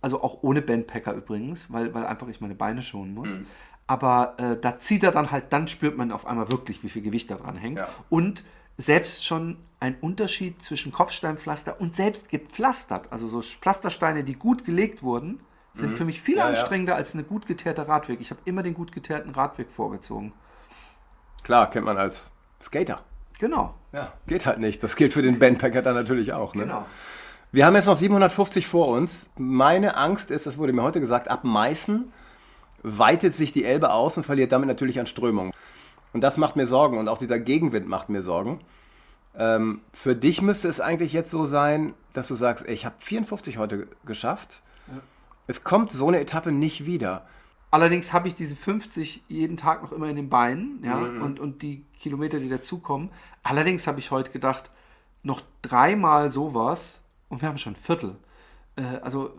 Also 0.00 0.22
auch 0.22 0.42
ohne 0.42 0.62
Bandpacker 0.62 1.12
übrigens, 1.14 1.72
weil, 1.72 1.92
weil 1.94 2.06
einfach 2.06 2.28
ich 2.28 2.40
meine 2.40 2.54
Beine 2.54 2.82
schonen 2.82 3.14
muss. 3.14 3.38
Aber 3.86 4.34
äh, 4.38 4.56
da 4.58 4.78
zieht 4.78 5.02
er 5.02 5.10
dann 5.10 5.30
halt, 5.30 5.52
dann 5.52 5.68
spürt 5.68 5.96
man 5.96 6.12
auf 6.12 6.26
einmal 6.26 6.50
wirklich, 6.50 6.82
wie 6.82 6.88
viel 6.88 7.02
Gewicht 7.02 7.30
da 7.30 7.34
dran 7.34 7.56
hängt. 7.56 7.78
Ja. 7.78 7.88
Und 8.08 8.44
selbst 8.78 9.26
schon 9.26 9.58
ein 9.80 9.96
Unterschied 10.00 10.62
zwischen 10.62 10.92
Kopfsteinpflaster 10.92 11.80
und 11.80 11.94
selbst 11.94 12.28
gepflastert. 12.28 13.12
Also 13.12 13.26
so 13.26 13.40
Pflastersteine, 13.40 14.24
die 14.24 14.34
gut 14.34 14.64
gelegt 14.64 15.02
wurden, 15.02 15.42
sind 15.72 15.96
für 15.96 16.04
mich 16.04 16.20
viel 16.20 16.36
Ja, 16.36 16.44
ja. 16.44 16.48
anstrengender 16.50 16.96
als 16.96 17.14
eine 17.14 17.22
gut 17.22 17.46
geteerte 17.46 17.86
Radweg. 17.88 18.20
Ich 18.20 18.30
habe 18.30 18.40
immer 18.44 18.62
den 18.62 18.74
gut 18.74 18.92
geteerten 18.92 19.30
Radweg 19.30 19.70
vorgezogen. 19.70 20.32
Klar, 21.42 21.70
kennt 21.70 21.86
man 21.86 21.96
als 21.96 22.32
Skater. 22.60 23.02
Genau. 23.38 23.74
Ja, 23.92 24.12
geht 24.26 24.46
halt 24.46 24.58
nicht. 24.58 24.82
Das 24.82 24.96
gilt 24.96 25.12
für 25.12 25.22
den 25.22 25.38
Bandpacker 25.38 25.82
dann 25.82 25.94
natürlich 25.94 26.32
auch. 26.32 26.54
Ne? 26.54 26.62
Genau. 26.62 26.86
Wir 27.52 27.66
haben 27.66 27.74
jetzt 27.74 27.86
noch 27.86 27.96
750 27.96 28.68
vor 28.68 28.88
uns. 28.88 29.28
Meine 29.36 29.96
Angst 29.96 30.30
ist, 30.30 30.46
das 30.46 30.56
wurde 30.56 30.72
mir 30.72 30.84
heute 30.84 31.00
gesagt, 31.00 31.28
ab 31.28 31.42
Meißen 31.42 32.12
weitet 32.82 33.34
sich 33.34 33.50
die 33.50 33.64
Elbe 33.64 33.92
aus 33.92 34.16
und 34.16 34.24
verliert 34.24 34.52
damit 34.52 34.68
natürlich 34.68 35.00
an 35.00 35.06
Strömung. 35.06 35.52
Und 36.12 36.20
das 36.20 36.36
macht 36.36 36.54
mir 36.54 36.66
Sorgen 36.66 36.96
und 36.98 37.08
auch 37.08 37.18
dieser 37.18 37.40
Gegenwind 37.40 37.88
macht 37.88 38.08
mir 38.08 38.22
Sorgen. 38.22 38.60
Ähm, 39.34 39.80
für 39.92 40.14
dich 40.14 40.42
müsste 40.42 40.68
es 40.68 40.80
eigentlich 40.80 41.12
jetzt 41.12 41.30
so 41.30 41.44
sein, 41.44 41.94
dass 42.12 42.28
du 42.28 42.36
sagst, 42.36 42.66
ey, 42.66 42.74
ich 42.74 42.84
habe 42.84 42.94
54 42.98 43.58
heute 43.58 43.88
geschafft. 44.04 44.62
Es 45.48 45.64
kommt 45.64 45.90
so 45.90 46.06
eine 46.06 46.20
Etappe 46.20 46.52
nicht 46.52 46.86
wieder. 46.86 47.26
Allerdings 47.72 48.12
habe 48.12 48.28
ich 48.28 48.34
diese 48.36 48.54
50 48.54 49.24
jeden 49.26 49.56
Tag 49.56 49.82
noch 49.82 49.92
immer 49.92 50.08
in 50.08 50.16
den 50.16 50.28
Beinen, 50.28 50.82
ja, 50.84 50.96
und, 50.96 51.38
und 51.40 51.62
die 51.62 51.84
Kilometer, 51.98 52.38
die 52.38 52.48
dazukommen. 52.48 53.10
Allerdings 53.42 53.86
habe 53.86 53.98
ich 53.98 54.10
heute 54.12 54.30
gedacht, 54.30 54.70
noch 55.22 55.42
dreimal 55.62 56.30
sowas 56.30 57.00
und 57.30 57.40
wir 57.40 57.48
haben 57.48 57.56
schon 57.56 57.72
ein 57.72 57.76
Viertel. 57.76 58.16
Äh, 58.76 58.82
also 59.02 59.28
äh, 59.28 59.30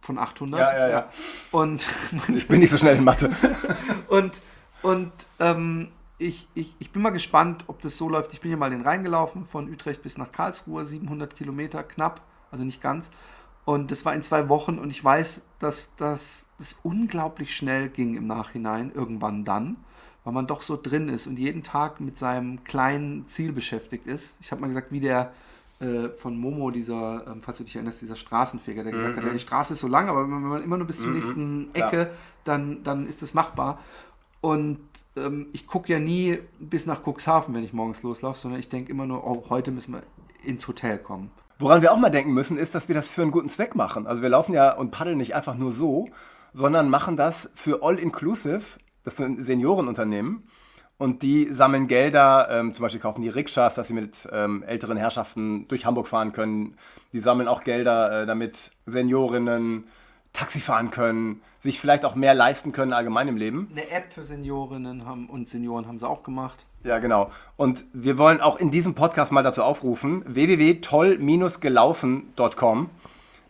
von 0.00 0.18
800. 0.18 0.58
Ja, 0.58 0.78
ja, 0.78 0.88
ja. 0.88 1.10
Und, 1.50 1.86
Ich 2.28 2.48
bin 2.48 2.60
nicht 2.60 2.70
so 2.70 2.78
schnell 2.78 2.96
in 2.96 3.04
Mathe. 3.04 3.30
und, 4.08 4.40
und 4.80 5.12
ähm, 5.38 5.88
ich, 6.16 6.48
ich, 6.54 6.76
ich 6.78 6.90
bin 6.90 7.02
mal 7.02 7.10
gespannt, 7.10 7.64
ob 7.66 7.80
das 7.82 7.98
so 7.98 8.08
läuft. 8.08 8.32
Ich 8.32 8.40
bin 8.40 8.50
ja 8.50 8.56
mal 8.56 8.70
den 8.70 8.82
Rhein 8.82 9.02
gelaufen, 9.02 9.44
von 9.44 9.70
Utrecht 9.70 10.02
bis 10.02 10.16
nach 10.16 10.32
Karlsruhe, 10.32 10.84
700 10.84 11.34
Kilometer 11.34 11.82
knapp, 11.82 12.22
also 12.50 12.64
nicht 12.64 12.80
ganz. 12.80 13.10
Und 13.64 13.90
das 13.90 14.04
war 14.04 14.14
in 14.14 14.22
zwei 14.22 14.48
Wochen 14.48 14.78
und 14.78 14.90
ich 14.90 15.02
weiß, 15.04 15.42
dass 15.58 15.94
das, 15.96 16.46
das 16.58 16.76
unglaublich 16.82 17.54
schnell 17.54 17.88
ging 17.88 18.14
im 18.14 18.26
Nachhinein, 18.26 18.90
irgendwann 18.92 19.44
dann, 19.44 19.76
weil 20.24 20.32
man 20.32 20.46
doch 20.46 20.62
so 20.62 20.78
drin 20.80 21.08
ist 21.08 21.26
und 21.26 21.38
jeden 21.38 21.62
Tag 21.62 22.00
mit 22.00 22.18
seinem 22.18 22.64
kleinen 22.64 23.28
Ziel 23.28 23.52
beschäftigt 23.52 24.06
ist. 24.06 24.36
Ich 24.40 24.50
habe 24.50 24.62
mal 24.62 24.68
gesagt, 24.68 24.92
wie 24.92 25.00
der 25.00 25.32
äh, 25.80 26.10
von 26.10 26.36
Momo, 26.36 26.70
dieser, 26.70 27.26
ähm, 27.26 27.42
falls 27.42 27.58
du 27.58 27.64
dich 27.64 27.74
erinnerst, 27.74 28.02
dieser 28.02 28.16
Straßenfeger, 28.16 28.82
der 28.84 28.92
gesagt 28.92 29.16
hat, 29.16 29.24
ja, 29.24 29.32
die 29.32 29.38
Straße 29.38 29.72
ist 29.72 29.80
so 29.80 29.88
lang, 29.88 30.08
aber 30.08 30.22
wenn 30.22 30.42
man 30.42 30.62
immer 30.62 30.76
nur 30.76 30.86
bis 30.86 31.00
zur 31.00 31.10
nächsten 31.10 31.72
klar. 31.72 31.88
Ecke, 31.88 32.10
dann, 32.44 32.82
dann 32.82 33.06
ist 33.06 33.22
das 33.22 33.34
machbar. 33.34 33.78
Und 34.40 34.78
ähm, 35.16 35.46
ich 35.52 35.66
gucke 35.66 35.92
ja 35.92 35.98
nie 35.98 36.38
bis 36.58 36.86
nach 36.86 37.00
Cuxhaven, 37.06 37.54
wenn 37.54 37.64
ich 37.64 37.72
morgens 37.72 38.02
loslaufe, 38.02 38.38
sondern 38.38 38.60
ich 38.60 38.68
denke 38.68 38.90
immer 38.90 39.06
nur, 39.06 39.26
oh, 39.26 39.44
heute 39.48 39.70
müssen 39.70 39.94
wir 39.94 40.02
ins 40.44 40.66
Hotel 40.68 40.98
kommen. 40.98 41.30
Woran 41.58 41.82
wir 41.82 41.92
auch 41.92 41.98
mal 41.98 42.10
denken 42.10 42.32
müssen, 42.32 42.56
ist, 42.56 42.74
dass 42.74 42.88
wir 42.88 42.94
das 42.94 43.08
für 43.08 43.22
einen 43.22 43.30
guten 43.30 43.48
Zweck 43.48 43.74
machen. 43.74 44.06
Also 44.06 44.22
wir 44.22 44.28
laufen 44.30 44.54
ja 44.54 44.72
und 44.72 44.90
paddeln 44.90 45.18
nicht 45.18 45.34
einfach 45.34 45.56
nur 45.56 45.72
so, 45.72 46.08
sondern 46.54 46.88
machen 46.88 47.16
das 47.16 47.50
für 47.54 47.82
All 47.82 47.98
Inclusive, 47.98 48.62
das 49.04 49.14
ist 49.14 49.20
ein 49.20 49.42
Seniorenunternehmen. 49.42 50.44
Und 51.00 51.22
die 51.22 51.46
sammeln 51.46 51.88
Gelder, 51.88 52.48
ähm, 52.50 52.74
zum 52.74 52.82
Beispiel 52.82 53.00
kaufen 53.00 53.22
die 53.22 53.30
Rikschas, 53.30 53.74
dass 53.74 53.88
sie 53.88 53.94
mit 53.94 54.28
ähm, 54.32 54.62
älteren 54.62 54.98
Herrschaften 54.98 55.66
durch 55.66 55.86
Hamburg 55.86 56.06
fahren 56.06 56.32
können. 56.32 56.76
Die 57.14 57.20
sammeln 57.20 57.48
auch 57.48 57.62
Gelder, 57.62 58.24
äh, 58.24 58.26
damit 58.26 58.72
Seniorinnen 58.84 59.84
Taxi 60.34 60.60
fahren 60.60 60.90
können, 60.90 61.40
sich 61.58 61.80
vielleicht 61.80 62.04
auch 62.04 62.14
mehr 62.14 62.34
leisten 62.34 62.72
können 62.72 62.92
allgemein 62.92 63.28
im 63.28 63.38
Leben. 63.38 63.70
Eine 63.72 63.90
App 63.90 64.12
für 64.12 64.24
Seniorinnen 64.24 65.06
haben, 65.06 65.30
und 65.30 65.48
Senioren 65.48 65.86
haben 65.86 65.98
sie 65.98 66.06
auch 66.06 66.22
gemacht. 66.22 66.66
Ja, 66.84 66.98
genau. 66.98 67.30
Und 67.56 67.86
wir 67.94 68.18
wollen 68.18 68.42
auch 68.42 68.58
in 68.58 68.70
diesem 68.70 68.94
Podcast 68.94 69.32
mal 69.32 69.42
dazu 69.42 69.62
aufrufen, 69.62 70.22
www.toll-gelaufen.com. 70.26 72.90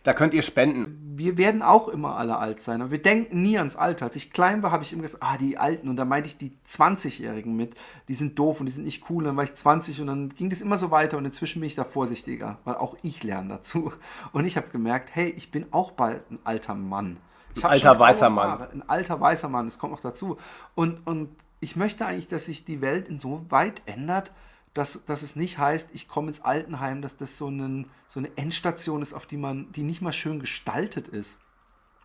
Da 0.03 0.13
könnt 0.13 0.33
ihr 0.33 0.41
spenden. 0.41 0.97
Wir 1.15 1.37
werden 1.37 1.61
auch 1.61 1.87
immer 1.87 2.17
alle 2.17 2.37
alt 2.39 2.61
sein, 2.61 2.81
aber 2.81 2.89
wir 2.89 3.01
denken 3.01 3.43
nie 3.43 3.59
ans 3.59 3.75
Alter. 3.75 4.05
Als 4.05 4.15
ich 4.15 4.31
klein 4.31 4.63
war, 4.63 4.71
habe 4.71 4.83
ich 4.83 4.93
immer 4.93 5.03
gesagt, 5.03 5.23
ah, 5.23 5.37
die 5.37 5.59
Alten. 5.59 5.89
Und 5.89 5.97
da 5.97 6.05
meinte 6.05 6.27
ich 6.27 6.37
die 6.37 6.53
20-Jährigen 6.67 7.55
mit, 7.55 7.75
die 8.07 8.15
sind 8.15 8.39
doof 8.39 8.59
und 8.59 8.65
die 8.65 8.71
sind 8.71 8.83
nicht 8.83 9.09
cool. 9.11 9.25
Dann 9.25 9.37
war 9.37 9.43
ich 9.43 9.53
20 9.53 10.01
und 10.01 10.07
dann 10.07 10.29
ging 10.29 10.49
das 10.49 10.61
immer 10.61 10.77
so 10.77 10.89
weiter 10.89 11.17
und 11.17 11.25
inzwischen 11.25 11.59
bin 11.59 11.67
ich 11.67 11.75
da 11.75 11.83
vorsichtiger, 11.83 12.57
weil 12.63 12.75
auch 12.75 12.97
ich 13.03 13.21
lerne 13.23 13.49
dazu. 13.49 13.93
Und 14.31 14.45
ich 14.45 14.57
habe 14.57 14.69
gemerkt, 14.69 15.11
hey, 15.13 15.29
ich 15.29 15.51
bin 15.51 15.67
auch 15.69 15.91
bald 15.91 16.29
ein 16.31 16.39
alter 16.43 16.73
Mann. 16.73 17.17
Ich 17.53 17.63
hab 17.63 17.71
alter 17.71 17.99
weißer 17.99 18.29
Mann. 18.31 18.49
Haare, 18.49 18.71
Ein 18.71 18.89
alter 18.89 19.21
weißer 19.21 19.49
Mann, 19.49 19.65
das 19.65 19.77
kommt 19.77 19.93
noch 19.93 19.99
dazu. 19.99 20.37
Und, 20.73 21.05
und 21.05 21.29
ich 21.59 21.75
möchte 21.75 22.07
eigentlich, 22.07 22.27
dass 22.27 22.45
sich 22.45 22.65
die 22.65 22.81
Welt 22.81 23.07
insoweit 23.07 23.83
ändert, 23.85 24.31
dass, 24.73 25.05
dass 25.05 25.21
es 25.21 25.35
nicht 25.35 25.57
heißt, 25.57 25.89
ich 25.93 26.07
komme 26.07 26.29
ins 26.29 26.41
Altenheim, 26.41 27.01
dass 27.01 27.17
das 27.17 27.37
so, 27.37 27.47
einen, 27.47 27.89
so 28.07 28.19
eine 28.19 28.29
Endstation 28.37 29.01
ist, 29.01 29.13
auf 29.13 29.25
die 29.25 29.37
man, 29.37 29.71
die 29.73 29.83
nicht 29.83 30.01
mal 30.01 30.13
schön 30.13 30.39
gestaltet 30.39 31.07
ist. 31.07 31.39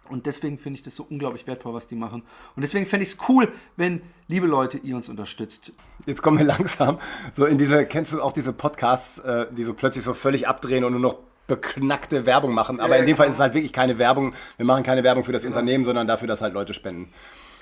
Und 0.09 0.27
deswegen 0.27 0.57
finde 0.59 0.79
ich 0.79 0.83
das 0.85 0.95
so 0.95 1.05
unglaublich 1.09 1.47
wertvoll, 1.47 1.75
was 1.75 1.87
die 1.87 1.97
machen. 1.97 2.23
Und 2.55 2.63
deswegen 2.63 2.87
fände 2.87 3.05
ich 3.05 3.11
es 3.11 3.19
cool, 3.29 3.53
wenn, 3.77 4.03
liebe 4.29 4.47
Leute, 4.47 4.79
ihr 4.79 4.97
uns 4.97 5.09
unterstützt. 5.09 5.73
Jetzt 6.07 6.23
kommen 6.23 6.39
wir 6.39 6.45
langsam 6.47 6.99
so 7.33 7.45
in 7.45 7.59
diese, 7.59 7.87
kennst 7.87 8.13
du 8.13 8.23
auch 8.23 8.33
diese 8.33 8.53
Podcasts, 8.53 9.19
äh, 9.19 9.47
die 9.53 9.65
so 9.65 9.75
plötzlich 9.75 10.05
so 10.05 10.15
völlig 10.15 10.47
abdrehen 10.47 10.85
und 10.85 10.93
nur 10.93 11.01
noch 11.01 11.17
beknackte 11.47 12.27
Werbung 12.27 12.55
machen. 12.55 12.81
Aber 12.81 12.95
Ja, 12.95 13.01
in 13.01 13.07
dem 13.07 13.17
Fall 13.17 13.27
genau. 13.27 13.33
ist 13.33 13.37
es 13.37 13.41
halt 13.41 13.55
wirklich 13.55 13.73
keine 13.73 13.99
Werbung. 13.99 14.35
Wir 14.57 14.67
machen 14.67 14.83
keine 14.83 15.05
Werbung 15.05 15.25
für 15.25 15.33
das 15.33 15.45
Unternehmen, 15.45 15.85
sondern 15.85 16.07
dafür, 16.07 16.29
dass 16.29 16.43
halt 16.43 16.55
Leute 16.55 16.75
spenden. 16.75 17.13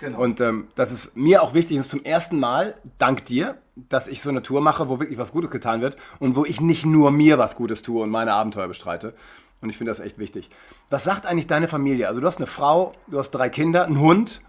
Genau. 0.05 0.21
Und 0.21 0.41
ähm, 0.41 0.69
das 0.75 0.93
ist 0.93 1.17
mir 1.17 1.43
auch 1.43 1.55
wichtig, 1.55 1.79
ist 1.79 1.91
zum 1.91 2.05
ersten 2.05 2.39
Mal, 2.39 2.75
dank 2.99 3.25
dir, 3.25 3.57
dass 3.75 4.07
ich 4.07 4.21
so 4.21 4.29
eine 4.29 4.43
Tour 4.43 4.61
mache, 4.61 4.91
wo 4.91 5.01
wirklich 5.01 5.19
was 5.19 5.33
Gutes 5.33 5.51
getan 5.51 5.81
wird 5.81 5.97
und 6.19 6.37
wo 6.37 6.45
ich 6.45 6.61
nicht 6.61 6.85
nur 6.85 7.11
mir 7.11 7.39
was 7.39 7.57
Gutes 7.57 7.81
tue 7.81 8.03
und 8.03 8.11
meine 8.11 8.35
Abenteuer 8.35 8.69
bestreite. 8.69 9.15
Und 9.63 9.71
ich 9.71 9.79
finde 9.79 9.91
das 9.91 10.01
echt 10.01 10.19
wichtig. 10.19 10.51
Was 10.91 11.05
sagt 11.05 11.25
eigentlich 11.25 11.47
deine 11.47 11.69
Familie? 11.69 12.07
Also 12.07 12.21
du 12.21 12.27
hast 12.27 12.37
eine 12.37 12.47
Frau, 12.47 12.95
du 13.09 13.19
hast 13.19 13.31
drei 13.31 13.49
Kinder, 13.49 13.87
einen 13.87 13.99
Hund. 13.99 14.43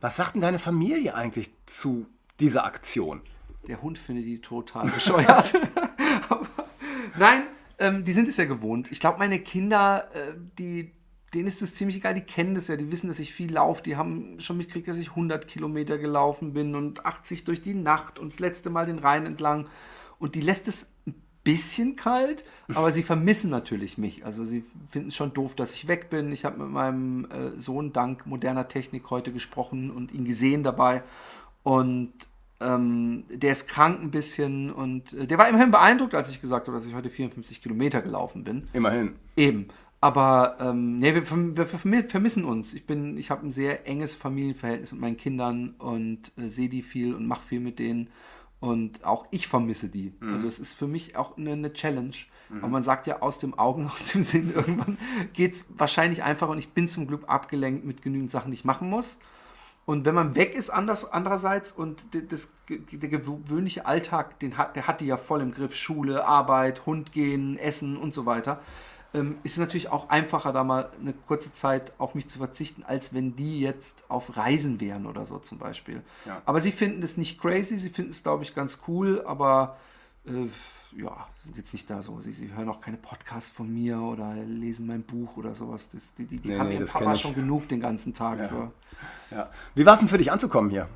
Was 0.00 0.16
sagt 0.16 0.34
denn 0.34 0.40
deine 0.40 0.58
Familie 0.58 1.14
eigentlich 1.14 1.50
zu 1.66 2.06
dieser 2.40 2.64
Aktion? 2.64 3.20
Der 3.66 3.82
Hund 3.82 3.98
findet 3.98 4.24
die 4.24 4.40
total 4.40 4.86
bescheuert. 4.88 5.52
Nein, 7.18 7.42
ähm, 7.78 8.04
die 8.04 8.12
sind 8.12 8.28
es 8.28 8.38
ja 8.38 8.46
gewohnt. 8.46 8.88
Ich 8.90 9.00
glaube, 9.00 9.18
meine 9.18 9.40
Kinder, 9.40 10.08
äh, 10.14 10.34
die, 10.58 10.92
denen 11.34 11.46
ist 11.46 11.60
es 11.62 11.74
ziemlich 11.74 11.98
egal, 11.98 12.14
die 12.14 12.22
kennen 12.22 12.54
das 12.54 12.68
ja, 12.68 12.76
die 12.76 12.90
wissen, 12.90 13.08
dass 13.08 13.18
ich 13.18 13.32
viel 13.32 13.52
laufe, 13.52 13.82
die 13.82 13.96
haben 13.96 14.40
schon 14.40 14.56
mitgekriegt, 14.56 14.88
dass 14.88 14.96
ich 14.96 15.10
100 15.10 15.46
Kilometer 15.46 15.98
gelaufen 15.98 16.52
bin 16.52 16.74
und 16.74 17.04
80 17.04 17.44
durch 17.44 17.60
die 17.60 17.74
Nacht 17.74 18.18
und 18.18 18.32
das 18.32 18.40
letzte 18.40 18.70
Mal 18.70 18.86
den 18.86 18.98
Rhein 18.98 19.26
entlang. 19.26 19.68
Und 20.18 20.34
die 20.34 20.40
lässt 20.40 20.68
es 20.68 20.90
ein 21.06 21.14
bisschen 21.44 21.96
kalt, 21.96 22.44
aber 22.74 22.92
sie 22.92 23.02
vermissen 23.02 23.50
natürlich 23.50 23.98
mich. 23.98 24.24
Also 24.24 24.44
sie 24.44 24.64
finden 24.88 25.08
es 25.08 25.16
schon 25.16 25.32
doof, 25.34 25.54
dass 25.54 25.72
ich 25.72 25.86
weg 25.86 26.10
bin. 26.10 26.32
Ich 26.32 26.44
habe 26.44 26.58
mit 26.58 26.70
meinem 26.70 27.26
äh, 27.30 27.58
Sohn 27.58 27.92
dank 27.92 28.26
moderner 28.26 28.68
Technik 28.68 29.10
heute 29.10 29.32
gesprochen 29.32 29.90
und 29.90 30.12
ihn 30.12 30.24
gesehen 30.24 30.62
dabei. 30.62 31.02
Und 31.62 32.12
ähm, 32.60 33.24
der 33.30 33.52
ist 33.52 33.68
krank 33.68 34.02
ein 34.02 34.10
bisschen 34.10 34.72
und 34.72 35.12
äh, 35.12 35.26
der 35.26 35.38
war 35.38 35.48
immerhin 35.48 35.70
beeindruckt, 35.70 36.14
als 36.14 36.30
ich 36.30 36.40
gesagt 36.40 36.66
habe, 36.66 36.76
dass 36.76 36.86
ich 36.86 36.94
heute 36.94 37.08
54 37.08 37.62
Kilometer 37.62 38.02
gelaufen 38.02 38.44
bin. 38.44 38.68
Immerhin. 38.72 39.14
Eben. 39.36 39.68
Aber 40.00 40.56
ähm, 40.60 40.98
nee, 41.00 41.12
wir, 41.14 41.28
wir 41.56 41.66
verm- 41.66 42.06
vermissen 42.06 42.44
uns. 42.44 42.72
Ich 42.74 42.86
bin, 42.86 43.16
ich 43.18 43.30
habe 43.30 43.46
ein 43.46 43.50
sehr 43.50 43.86
enges 43.88 44.14
Familienverhältnis 44.14 44.92
mit 44.92 45.00
meinen 45.00 45.16
Kindern 45.16 45.70
und 45.78 46.32
äh, 46.36 46.48
sehe 46.48 46.68
die 46.68 46.82
viel 46.82 47.14
und 47.14 47.26
mache 47.26 47.42
viel 47.42 47.60
mit 47.60 47.78
denen. 47.80 48.08
Und 48.60 49.04
auch 49.04 49.26
ich 49.30 49.46
vermisse 49.48 49.88
die. 49.88 50.12
Also 50.32 50.46
es 50.48 50.58
ist 50.58 50.72
für 50.72 50.86
mich 50.88 51.16
auch 51.16 51.36
eine, 51.36 51.52
eine 51.52 51.72
Challenge. 51.72 52.14
Aber 52.58 52.68
man 52.68 52.82
sagt 52.82 53.06
ja 53.06 53.20
aus 53.22 53.38
dem 53.38 53.58
Augen, 53.58 53.86
aus 53.92 54.12
dem 54.12 54.22
Sinn, 54.22 54.52
irgendwann 54.54 54.98
geht 55.32 55.54
es 55.54 55.64
wahrscheinlich 55.76 56.22
einfach 56.22 56.48
und 56.48 56.58
ich 56.58 56.70
bin 56.70 56.88
zum 56.88 57.06
Glück 57.06 57.24
abgelenkt 57.28 57.84
mit 57.84 58.02
genügend 58.02 58.30
Sachen, 58.30 58.50
die 58.52 58.54
ich 58.56 58.64
machen 58.64 58.88
muss. 58.90 59.18
Und 59.84 60.04
wenn 60.04 60.14
man 60.14 60.34
weg 60.34 60.54
ist, 60.54 60.70
anders, 60.70 61.10
andererseits, 61.10 61.72
und 61.72 62.04
das, 62.30 62.52
der 62.68 63.08
gewöhnliche 63.08 63.86
Alltag, 63.86 64.38
den 64.38 64.58
hat, 64.58 64.76
der 64.76 64.86
hat 64.86 65.00
die 65.00 65.06
ja 65.06 65.16
voll 65.16 65.40
im 65.40 65.50
Griff, 65.52 65.74
Schule, 65.74 66.26
Arbeit, 66.26 66.84
Hund 66.84 67.12
gehen, 67.12 67.58
Essen 67.58 67.96
und 67.96 68.12
so 68.12 68.26
weiter, 68.26 68.60
ähm, 69.18 69.36
ist 69.42 69.52
es 69.52 69.58
natürlich 69.58 69.90
auch 69.90 70.08
einfacher, 70.08 70.52
da 70.52 70.64
mal 70.64 70.90
eine 71.00 71.12
kurze 71.12 71.52
Zeit 71.52 71.92
auf 71.98 72.14
mich 72.14 72.28
zu 72.28 72.38
verzichten, 72.38 72.82
als 72.84 73.12
wenn 73.14 73.36
die 73.36 73.60
jetzt 73.60 74.04
auf 74.08 74.36
Reisen 74.36 74.80
wären 74.80 75.06
oder 75.06 75.26
so 75.26 75.38
zum 75.38 75.58
Beispiel. 75.58 76.02
Ja. 76.24 76.42
Aber 76.44 76.60
sie 76.60 76.72
finden 76.72 77.02
es 77.02 77.16
nicht 77.16 77.40
crazy, 77.40 77.78
sie 77.78 77.90
finden 77.90 78.10
es, 78.10 78.22
glaube 78.22 78.42
ich, 78.44 78.54
ganz 78.54 78.80
cool, 78.88 79.22
aber 79.26 79.76
äh, 80.26 80.48
ja, 80.96 81.28
sind 81.44 81.56
jetzt 81.56 81.72
nicht 81.72 81.88
da 81.90 82.02
so. 82.02 82.20
Sie, 82.20 82.32
sie 82.32 82.52
hören 82.52 82.68
auch 82.68 82.80
keine 82.80 82.96
Podcasts 82.96 83.50
von 83.50 83.72
mir 83.72 84.00
oder 84.00 84.34
lesen 84.34 84.86
mein 84.86 85.02
Buch 85.02 85.36
oder 85.36 85.54
sowas. 85.54 85.88
Das, 85.90 86.14
die 86.14 86.24
die, 86.24 86.38
die 86.38 86.48
Nee, 86.48 86.58
haben 86.58 86.68
nee, 86.68 86.74
ihren 86.76 86.86
Papa 86.86 87.14
schon 87.16 87.34
genug 87.34 87.68
den 87.68 87.80
ganzen 87.80 88.14
Tag. 88.14 88.38
Ja. 88.38 88.48
So. 88.48 88.72
Ja. 89.30 89.50
Wie 89.74 89.84
war 89.84 89.94
es 89.94 90.00
denn 90.00 90.08
für 90.08 90.18
dich 90.18 90.32
anzukommen 90.32 90.70
hier? 90.70 90.88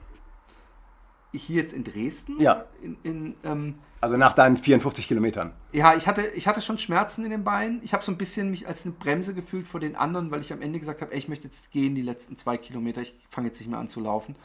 Hier 1.38 1.56
jetzt 1.62 1.72
in 1.72 1.84
Dresden. 1.84 2.40
Ja. 2.40 2.64
In, 2.82 2.96
in, 3.02 3.34
ähm, 3.44 3.74
Also 4.00 4.16
nach 4.16 4.32
deinen 4.34 4.56
54 4.56 5.08
Kilometern. 5.08 5.52
ja, 5.72 5.94
ich 5.96 6.06
hatte, 6.06 6.22
ich 6.34 6.46
hatte 6.46 6.60
schon 6.60 6.78
Schmerzen 6.78 7.24
in 7.24 7.30
den 7.30 7.44
Beinen. 7.44 7.80
Ich 7.82 7.92
habe 7.94 8.04
so 8.04 8.12
ein 8.12 8.18
bisschen 8.18 8.50
mich 8.50 8.66
als 8.68 8.84
eine 8.84 8.94
Bremse 8.94 9.34
gefühlt 9.34 9.66
vor 9.68 9.80
den 9.80 9.96
anderen, 9.96 10.30
weil 10.30 10.40
ich 10.40 10.52
am 10.52 10.60
Ende 10.60 10.78
gesagt 10.78 11.00
habe, 11.02 11.12
ey, 11.12 11.18
ich 11.18 11.28
möchte 11.28 11.46
jetzt 11.46 11.70
gehen 11.70 11.94
die 11.94 12.02
letzten 12.02 12.36
zwei 12.36 12.56
Kilometer. 12.58 13.00
Ich 13.00 13.14
fange 13.28 13.48
jetzt 13.48 13.58
nicht 13.60 13.68
mehr 13.70 13.78
an 13.78 13.88
zu 13.88 14.00
laufen. 14.00 14.36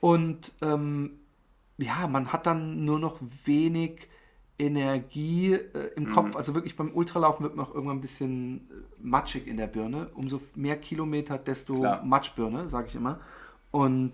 Und 0.00 0.52
ähm, 0.62 1.18
ja, 1.78 2.06
man 2.06 2.32
hat 2.32 2.46
dann 2.46 2.84
nur 2.84 2.98
noch 2.98 3.18
wenig 3.44 4.08
Energie 4.58 5.54
äh, 5.54 5.90
im 5.96 6.04
Mhm. 6.04 6.12
Kopf. 6.12 6.36
Also 6.36 6.54
wirklich 6.54 6.76
beim 6.76 6.92
Ultralaufen 6.94 7.42
wird 7.42 7.56
man 7.56 7.66
auch 7.66 7.74
irgendwann 7.74 7.96
ein 7.98 8.00
bisschen 8.02 8.68
äh, 8.70 8.74
matschig 9.00 9.46
in 9.46 9.56
der 9.56 9.66
Birne. 9.66 10.08
Umso 10.14 10.40
mehr 10.54 10.76
Kilometer, 10.76 11.38
desto 11.38 11.80
Klar. 11.80 12.04
Matschbirne, 12.04 12.68
sage 12.68 12.88
ich 12.88 12.94
immer. 12.94 13.20
Und 13.70 14.12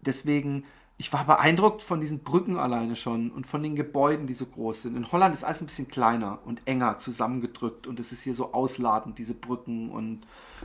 deswegen, 0.00 0.64
ich 1.00 1.14
war 1.14 1.24
beeindruckt 1.24 1.82
von 1.82 1.98
diesen 1.98 2.18
Brücken 2.18 2.58
alleine 2.58 2.94
schon 2.94 3.30
und 3.30 3.46
von 3.46 3.62
den 3.62 3.74
Gebäuden, 3.74 4.26
die 4.26 4.34
so 4.34 4.44
groß 4.44 4.82
sind. 4.82 4.98
In 4.98 5.10
Holland 5.10 5.34
ist 5.34 5.44
alles 5.44 5.62
ein 5.62 5.64
bisschen 5.64 5.88
kleiner 5.88 6.40
und 6.44 6.60
enger 6.66 6.98
zusammengedrückt 6.98 7.86
und 7.86 7.98
es 7.98 8.12
ist 8.12 8.20
hier 8.20 8.34
so 8.34 8.52
ausladend, 8.52 9.18
diese 9.18 9.32
Brücken 9.32 9.90
und 9.90 10.20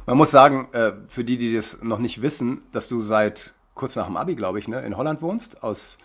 Man 0.06 0.18
muss 0.18 0.32
sagen, 0.32 0.68
äh, 0.74 0.92
für 1.08 1.24
die, 1.24 1.38
die 1.38 1.54
das 1.54 1.82
noch 1.82 2.00
nicht 2.00 2.22
wissen, 2.22 2.64
dass 2.74 2.90
du 2.90 3.00
seit 3.00 3.54
kurz 3.76 3.96
nach 3.96 4.08
dem 4.08 4.18
Abi, 4.18 4.36
glaube 4.36 4.60
ich, 4.60 4.68
ne, 4.68 4.82
in 4.82 4.98
Holland 4.98 5.22
wohnst, 5.22 5.64
aus 5.64 6.00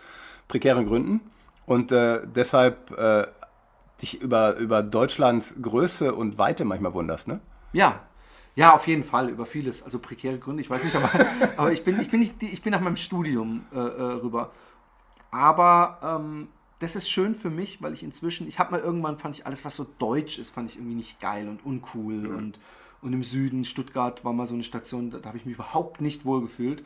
prekären 0.47 0.85
Gründen. 0.85 1.19
Und 1.65 1.91
äh, 1.91 2.21
deshalb 2.25 2.97
äh, 2.97 3.27
dich 4.01 4.21
über, 4.21 4.55
über 4.55 4.81
Deutschlands 4.81 5.57
Größe 5.61 6.15
und 6.15 6.37
Weite 6.37 6.63
manchmal 6.63 6.93
wunderst, 6.93 7.27
ne? 7.27 7.41
Ja, 7.73 7.99
ja, 8.55 8.73
auf 8.73 8.87
jeden 8.87 9.03
Fall, 9.03 9.29
über 9.29 9.45
vieles. 9.45 9.83
Also 9.83 9.99
prekäre 9.99 10.37
Gründe, 10.37 10.61
ich 10.61 10.69
weiß 10.69 10.83
nicht, 10.83 10.95
aber, 10.95 11.09
aber 11.57 11.71
ich, 11.71 11.83
bin, 11.83 11.99
ich, 11.99 12.09
bin 12.09 12.19
nicht, 12.19 12.41
ich 12.43 12.61
bin 12.61 12.71
nach 12.71 12.81
meinem 12.81 12.97
Studium 12.97 13.65
äh, 13.73 13.77
äh, 13.77 14.01
rüber. 14.21 14.51
Aber 15.31 15.99
ähm, 16.03 16.49
das 16.79 16.95
ist 16.95 17.09
schön 17.09 17.35
für 17.35 17.49
mich, 17.49 17.81
weil 17.81 17.93
ich 17.93 18.03
inzwischen, 18.03 18.47
ich 18.47 18.59
habe 18.59 18.71
mal 18.71 18.81
irgendwann, 18.81 19.17
fand 19.17 19.35
ich 19.35 19.45
alles, 19.45 19.63
was 19.63 19.75
so 19.75 19.85
deutsch 19.99 20.39
ist, 20.39 20.49
fand 20.49 20.69
ich 20.69 20.77
irgendwie 20.77 20.95
nicht 20.95 21.19
geil 21.19 21.47
und 21.47 21.65
uncool. 21.65 22.27
Und, 22.27 22.59
und 23.01 23.13
im 23.13 23.23
Süden, 23.23 23.63
Stuttgart 23.63 24.25
war 24.25 24.33
mal 24.33 24.45
so 24.45 24.55
eine 24.55 24.63
Station, 24.63 25.11
da, 25.11 25.19
da 25.19 25.29
habe 25.29 25.37
ich 25.37 25.45
mich 25.45 25.55
überhaupt 25.55 26.01
nicht 26.01 26.25
wohl 26.25 26.41
gefühlt. 26.41 26.83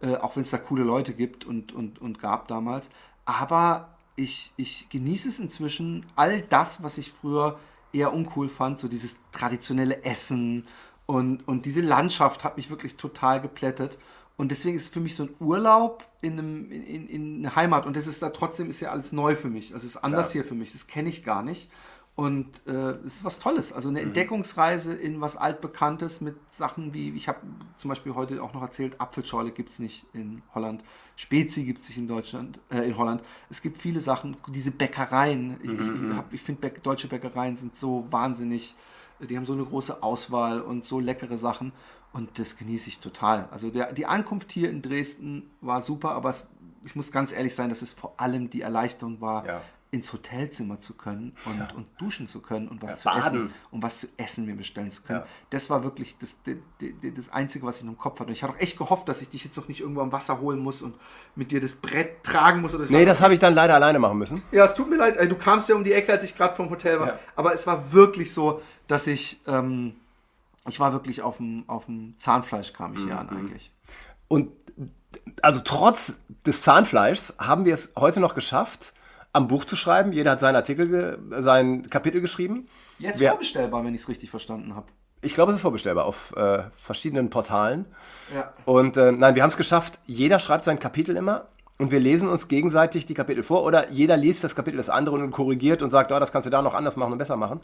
Äh, 0.00 0.16
auch 0.16 0.36
wenn 0.36 0.42
es 0.42 0.50
da 0.50 0.58
coole 0.58 0.82
Leute 0.82 1.14
gibt 1.14 1.44
und, 1.44 1.72
und, 1.72 2.00
und 2.00 2.18
gab 2.18 2.48
damals. 2.48 2.90
Aber 3.24 3.96
ich, 4.16 4.52
ich 4.56 4.88
genieße 4.88 5.28
es 5.28 5.38
inzwischen, 5.38 6.04
all 6.16 6.42
das, 6.42 6.82
was 6.82 6.98
ich 6.98 7.12
früher 7.12 7.58
eher 7.92 8.12
uncool 8.12 8.48
fand, 8.48 8.80
so 8.80 8.88
dieses 8.88 9.16
traditionelle 9.32 10.04
Essen 10.04 10.66
und, 11.06 11.46
und 11.46 11.66
diese 11.66 11.80
Landschaft 11.80 12.44
hat 12.44 12.56
mich 12.56 12.70
wirklich 12.70 12.96
total 12.96 13.40
geplättet. 13.40 13.98
Und 14.36 14.50
deswegen 14.50 14.76
ist 14.76 14.84
es 14.84 14.88
für 14.88 15.00
mich 15.00 15.14
so 15.14 15.24
ein 15.24 15.30
Urlaub 15.38 16.04
in, 16.20 16.32
einem, 16.32 16.70
in, 16.72 16.82
in, 16.84 17.08
in 17.08 17.38
eine 17.46 17.54
Heimat. 17.56 17.86
Und 17.86 17.96
das 17.96 18.06
ist 18.08 18.20
da 18.22 18.30
trotzdem 18.30 18.68
ist 18.68 18.80
ja 18.80 18.90
alles 18.90 19.12
neu 19.12 19.36
für 19.36 19.48
mich. 19.48 19.74
Also 19.74 19.86
es 19.86 19.94
ist 19.94 20.02
anders 20.02 20.30
Klar. 20.32 20.42
hier 20.42 20.48
für 20.48 20.56
mich. 20.56 20.72
Das 20.72 20.86
kenne 20.88 21.08
ich 21.08 21.22
gar 21.24 21.42
nicht. 21.42 21.70
Und 22.16 22.48
äh, 22.66 22.92
es 23.06 23.16
ist 23.16 23.24
was 23.24 23.38
Tolles. 23.38 23.72
Also 23.72 23.90
Mhm. 23.90 23.96
eine 23.96 24.06
Entdeckungsreise 24.06 24.94
in 24.94 25.20
was 25.20 25.36
Altbekanntes 25.36 26.20
mit 26.20 26.36
Sachen 26.52 26.94
wie, 26.94 27.10
ich 27.10 27.28
habe 27.28 27.38
zum 27.76 27.90
Beispiel 27.90 28.14
heute 28.14 28.42
auch 28.42 28.54
noch 28.54 28.62
erzählt, 28.62 29.00
Apfelschorle 29.00 29.50
gibt 29.52 29.72
es 29.72 29.78
nicht 29.78 30.06
in 30.14 30.42
Holland. 30.54 30.82
Spezi 31.16 31.64
gibt 31.64 31.82
es 31.82 31.88
nicht 31.90 31.98
in 31.98 32.08
Deutschland, 32.08 32.58
äh, 32.70 32.88
in 32.88 32.96
Holland. 32.96 33.22
Es 33.50 33.62
gibt 33.62 33.78
viele 33.78 34.00
Sachen, 34.00 34.36
diese 34.48 34.70
Bäckereien. 34.72 35.58
Ich, 35.62 35.70
Mhm, 35.70 36.10
ich, 36.12 36.16
hab- 36.16 36.32
ich 36.32 36.42
finde, 36.42 36.70
deutsche 36.82 37.06
Bäckereien 37.08 37.56
sind 37.56 37.76
so 37.76 38.06
wahnsinnig, 38.10 38.74
die 39.26 39.36
haben 39.36 39.44
so 39.46 39.52
eine 39.52 39.64
große 39.64 40.02
Auswahl 40.02 40.60
und 40.60 40.84
so 40.84 41.00
leckere 41.00 41.36
Sachen. 41.36 41.72
Und 42.12 42.38
das 42.38 42.56
genieße 42.56 42.88
ich 42.88 43.00
total. 43.00 43.48
Also 43.50 43.70
der, 43.70 43.92
die 43.92 44.06
Ankunft 44.06 44.52
hier 44.52 44.70
in 44.70 44.82
Dresden 44.82 45.50
war 45.60 45.82
super, 45.82 46.12
aber 46.12 46.30
es, 46.30 46.48
ich 46.84 46.94
muss 46.94 47.10
ganz 47.10 47.32
ehrlich 47.32 47.54
sein, 47.54 47.68
dass 47.68 47.82
es 47.82 47.92
vor 47.92 48.14
allem 48.18 48.50
die 48.50 48.60
Erleichterung 48.60 49.20
war, 49.20 49.44
Ja. 49.46 49.62
Ins 49.94 50.12
Hotelzimmer 50.12 50.80
zu 50.80 50.94
können 50.94 51.36
und, 51.46 51.72
und 51.74 51.86
duschen 51.98 52.26
zu 52.26 52.42
können 52.42 52.66
und 52.68 52.82
was 52.82 52.90
Ja, 52.90 52.96
zu 52.96 53.04
baden. 53.04 53.20
essen 53.20 53.50
und 53.70 53.82
was 53.82 54.00
zu 54.00 54.08
essen 54.16 54.44
mir 54.44 54.56
bestellen 54.56 54.90
zu 54.90 55.02
können. 55.02 55.20
Ja. 55.20 55.26
Das 55.50 55.70
war 55.70 55.84
wirklich 55.84 56.18
das, 56.18 56.36
das, 56.44 56.56
das 57.14 57.28
Einzige, 57.30 57.64
was 57.64 57.78
ich 57.78 57.84
noch 57.84 57.92
im 57.92 57.98
Kopf 57.98 58.18
hatte. 58.18 58.28
Und 58.28 58.32
ich 58.32 58.42
hatte 58.42 58.52
auch 58.54 58.58
echt 58.58 58.76
gehofft, 58.76 59.08
dass 59.08 59.22
ich 59.22 59.28
dich 59.30 59.44
jetzt 59.44 59.56
noch 59.56 59.68
nicht 59.68 59.80
irgendwo 59.80 60.00
am 60.00 60.10
Wasser 60.10 60.40
holen 60.40 60.58
muss 60.58 60.82
und 60.82 60.94
mit 61.36 61.52
dir 61.52 61.60
das 61.60 61.76
Brett 61.76 62.24
tragen 62.24 62.60
muss. 62.60 62.74
Oder 62.74 62.86
Nee, 62.88 63.04
das 63.04 63.20
habe 63.20 63.32
ich 63.34 63.38
dann 63.38 63.54
leider 63.54 63.74
alleine 63.74 64.00
machen 64.00 64.18
müssen. 64.18 64.42
ja, 64.50 64.64
es 64.64 64.74
tut 64.74 64.90
mir 64.90 64.96
leid, 64.96 65.16
du 65.30 65.36
kamst 65.36 65.68
ja 65.68 65.76
um 65.76 65.84
die 65.84 65.92
Ecke, 65.92 66.10
als 66.12 66.24
ich 66.24 66.36
gerade 66.36 66.54
vom 66.56 66.68
Hotel 66.70 66.98
war. 66.98 67.06
Ja. 67.06 67.18
Aber 67.36 67.54
es 67.54 67.66
war 67.66 67.92
wirklich 67.92 68.34
so, 68.34 68.60
dass 68.88 69.06
ich, 69.06 69.40
ähm, 69.46 69.94
ich 70.68 70.80
war 70.80 70.92
wirklich 70.92 71.22
auf 71.22 71.36
dem, 71.36 71.62
auf 71.68 71.86
dem 71.86 72.14
Zahnfleisch 72.18 72.72
kam 72.72 72.94
ich 72.94 73.04
hier 73.04 73.18
an 73.18 73.28
eigentlich. 73.30 73.72
Und 74.26 74.50
also 75.42 75.60
trotz 75.62 76.14
des 76.44 76.62
Zahnfleischs 76.62 77.34
haben 77.38 77.64
wir 77.64 77.74
es 77.74 77.92
heute 77.96 78.18
noch 78.18 78.34
geschafft, 78.34 78.92
am 79.34 79.48
Buch 79.48 79.64
zu 79.66 79.76
schreiben. 79.76 80.12
Jeder 80.12 80.30
hat 80.30 80.40
seinen 80.40 80.56
Artikel, 80.56 81.18
sein 81.38 81.90
Kapitel 81.90 82.22
geschrieben. 82.22 82.66
Jetzt 82.98 83.20
Wer- 83.20 83.30
vorbestellbar, 83.32 83.84
wenn 83.84 83.94
ich 83.94 84.00
es 84.02 84.08
richtig 84.08 84.30
verstanden 84.30 84.74
habe. 84.74 84.86
Ich 85.20 85.34
glaube, 85.34 85.50
es 85.52 85.56
ist 85.56 85.62
vorbestellbar 85.62 86.04
auf 86.04 86.34
äh, 86.36 86.64
verschiedenen 86.76 87.30
Portalen. 87.30 87.86
Ja. 88.34 88.52
Und 88.64 88.96
äh, 88.96 89.10
nein, 89.12 89.34
wir 89.34 89.42
haben 89.42 89.50
es 89.50 89.56
geschafft. 89.56 89.98
Jeder 90.06 90.38
schreibt 90.38 90.64
sein 90.64 90.78
Kapitel 90.78 91.16
immer 91.16 91.48
und 91.78 91.90
wir 91.90 91.98
lesen 91.98 92.28
uns 92.28 92.46
gegenseitig 92.48 93.06
die 93.06 93.14
Kapitel 93.14 93.42
vor 93.42 93.64
oder 93.64 93.90
jeder 93.90 94.16
liest 94.16 94.44
das 94.44 94.54
Kapitel 94.54 94.76
des 94.76 94.90
anderen 94.90 95.22
und 95.22 95.30
korrigiert 95.32 95.82
und 95.82 95.90
sagt, 95.90 96.12
oh, 96.12 96.18
das 96.20 96.30
kannst 96.30 96.46
du 96.46 96.50
da 96.50 96.62
noch 96.62 96.74
anders 96.74 96.96
machen 96.96 97.12
und 97.12 97.18
besser 97.18 97.36
machen. 97.36 97.60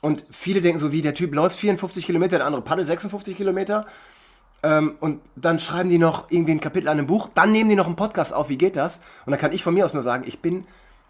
Und 0.00 0.24
viele 0.30 0.60
denken 0.62 0.78
so, 0.80 0.90
wie 0.90 1.02
der 1.02 1.14
Typ 1.14 1.34
läuft 1.34 1.56
54 1.58 2.06
Kilometer, 2.06 2.38
der 2.38 2.46
andere 2.46 2.62
paddelt 2.62 2.86
56 2.88 3.36
Kilometer. 3.36 3.86
Ähm, 4.62 4.96
und 5.00 5.20
dann 5.36 5.58
schreiben 5.58 5.88
die 5.88 5.98
noch 5.98 6.30
irgendwie 6.30 6.52
ein 6.52 6.60
Kapitel 6.60 6.88
an 6.88 6.98
einem 6.98 7.06
Buch, 7.06 7.30
dann 7.34 7.52
nehmen 7.52 7.70
die 7.70 7.76
noch 7.76 7.86
einen 7.86 7.96
Podcast 7.96 8.32
auf, 8.32 8.48
wie 8.48 8.58
geht 8.58 8.76
das? 8.76 9.00
Und 9.24 9.30
dann 9.30 9.40
kann 9.40 9.52
ich 9.52 9.62
von 9.62 9.74
mir 9.74 9.84
aus 9.84 9.94
nur 9.94 10.02
sagen, 10.02 10.24
ich 10.26 10.40
bin 10.40 10.66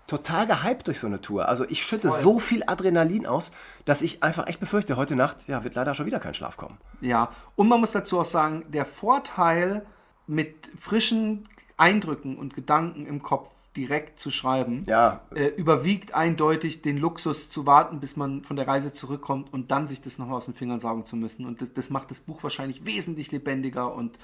total 0.06 0.46
gehypt 0.46 0.88
durch 0.88 0.98
so 0.98 1.06
eine 1.06 1.20
Tour. 1.20 1.48
Also 1.48 1.64
ich 1.68 1.84
schütte 1.84 2.10
so 2.10 2.38
viel 2.38 2.64
Adrenalin 2.66 3.26
aus, 3.26 3.52
dass 3.84 4.02
ich 4.02 4.22
einfach 4.22 4.48
echt 4.48 4.58
befürchte, 4.58 4.96
heute 4.96 5.14
Nacht 5.14 5.46
ja, 5.46 5.62
wird 5.62 5.76
leider 5.76 5.94
schon 5.94 6.06
wieder 6.06 6.18
kein 6.18 6.34
Schlaf 6.34 6.56
kommen. 6.56 6.78
Ja, 7.00 7.30
und 7.54 7.68
man 7.68 7.78
muss 7.80 7.92
dazu 7.92 8.18
auch 8.20 8.24
sagen, 8.24 8.64
der 8.68 8.86
Vorteil 8.86 9.86
mit 10.26 10.70
frischen 10.78 11.48
Eindrücken 11.76 12.36
und 12.36 12.54
Gedanken 12.54 13.06
im 13.06 13.22
Kopf 13.22 13.50
direkt 13.76 14.18
zu 14.18 14.30
schreiben, 14.30 14.84
Ja. 14.86 15.20
äh, 15.34 15.46
überwiegt 15.46 16.14
eindeutig 16.14 16.82
den 16.82 16.98
Luxus 16.98 17.50
zu 17.50 17.66
warten, 17.66 18.00
bis 18.00 18.16
man 18.16 18.42
von 18.42 18.56
der 18.56 18.66
Reise 18.66 18.92
zurückkommt 18.92 19.52
und 19.52 19.70
dann 19.70 19.86
sich 19.86 20.00
das 20.00 20.18
nochmal 20.18 20.36
aus 20.38 20.46
den 20.46 20.54
Fingern 20.54 20.80
saugen 20.80 21.04
zu 21.04 21.16
müssen. 21.16 21.46
Und 21.46 21.62
das, 21.62 21.72
das 21.72 21.90
macht 21.90 22.10
das 22.10 22.20
Buch 22.20 22.42
wahrscheinlich 22.42 22.84
wesentlich 22.84 23.30
lebendiger 23.30 23.94
und 23.94 24.18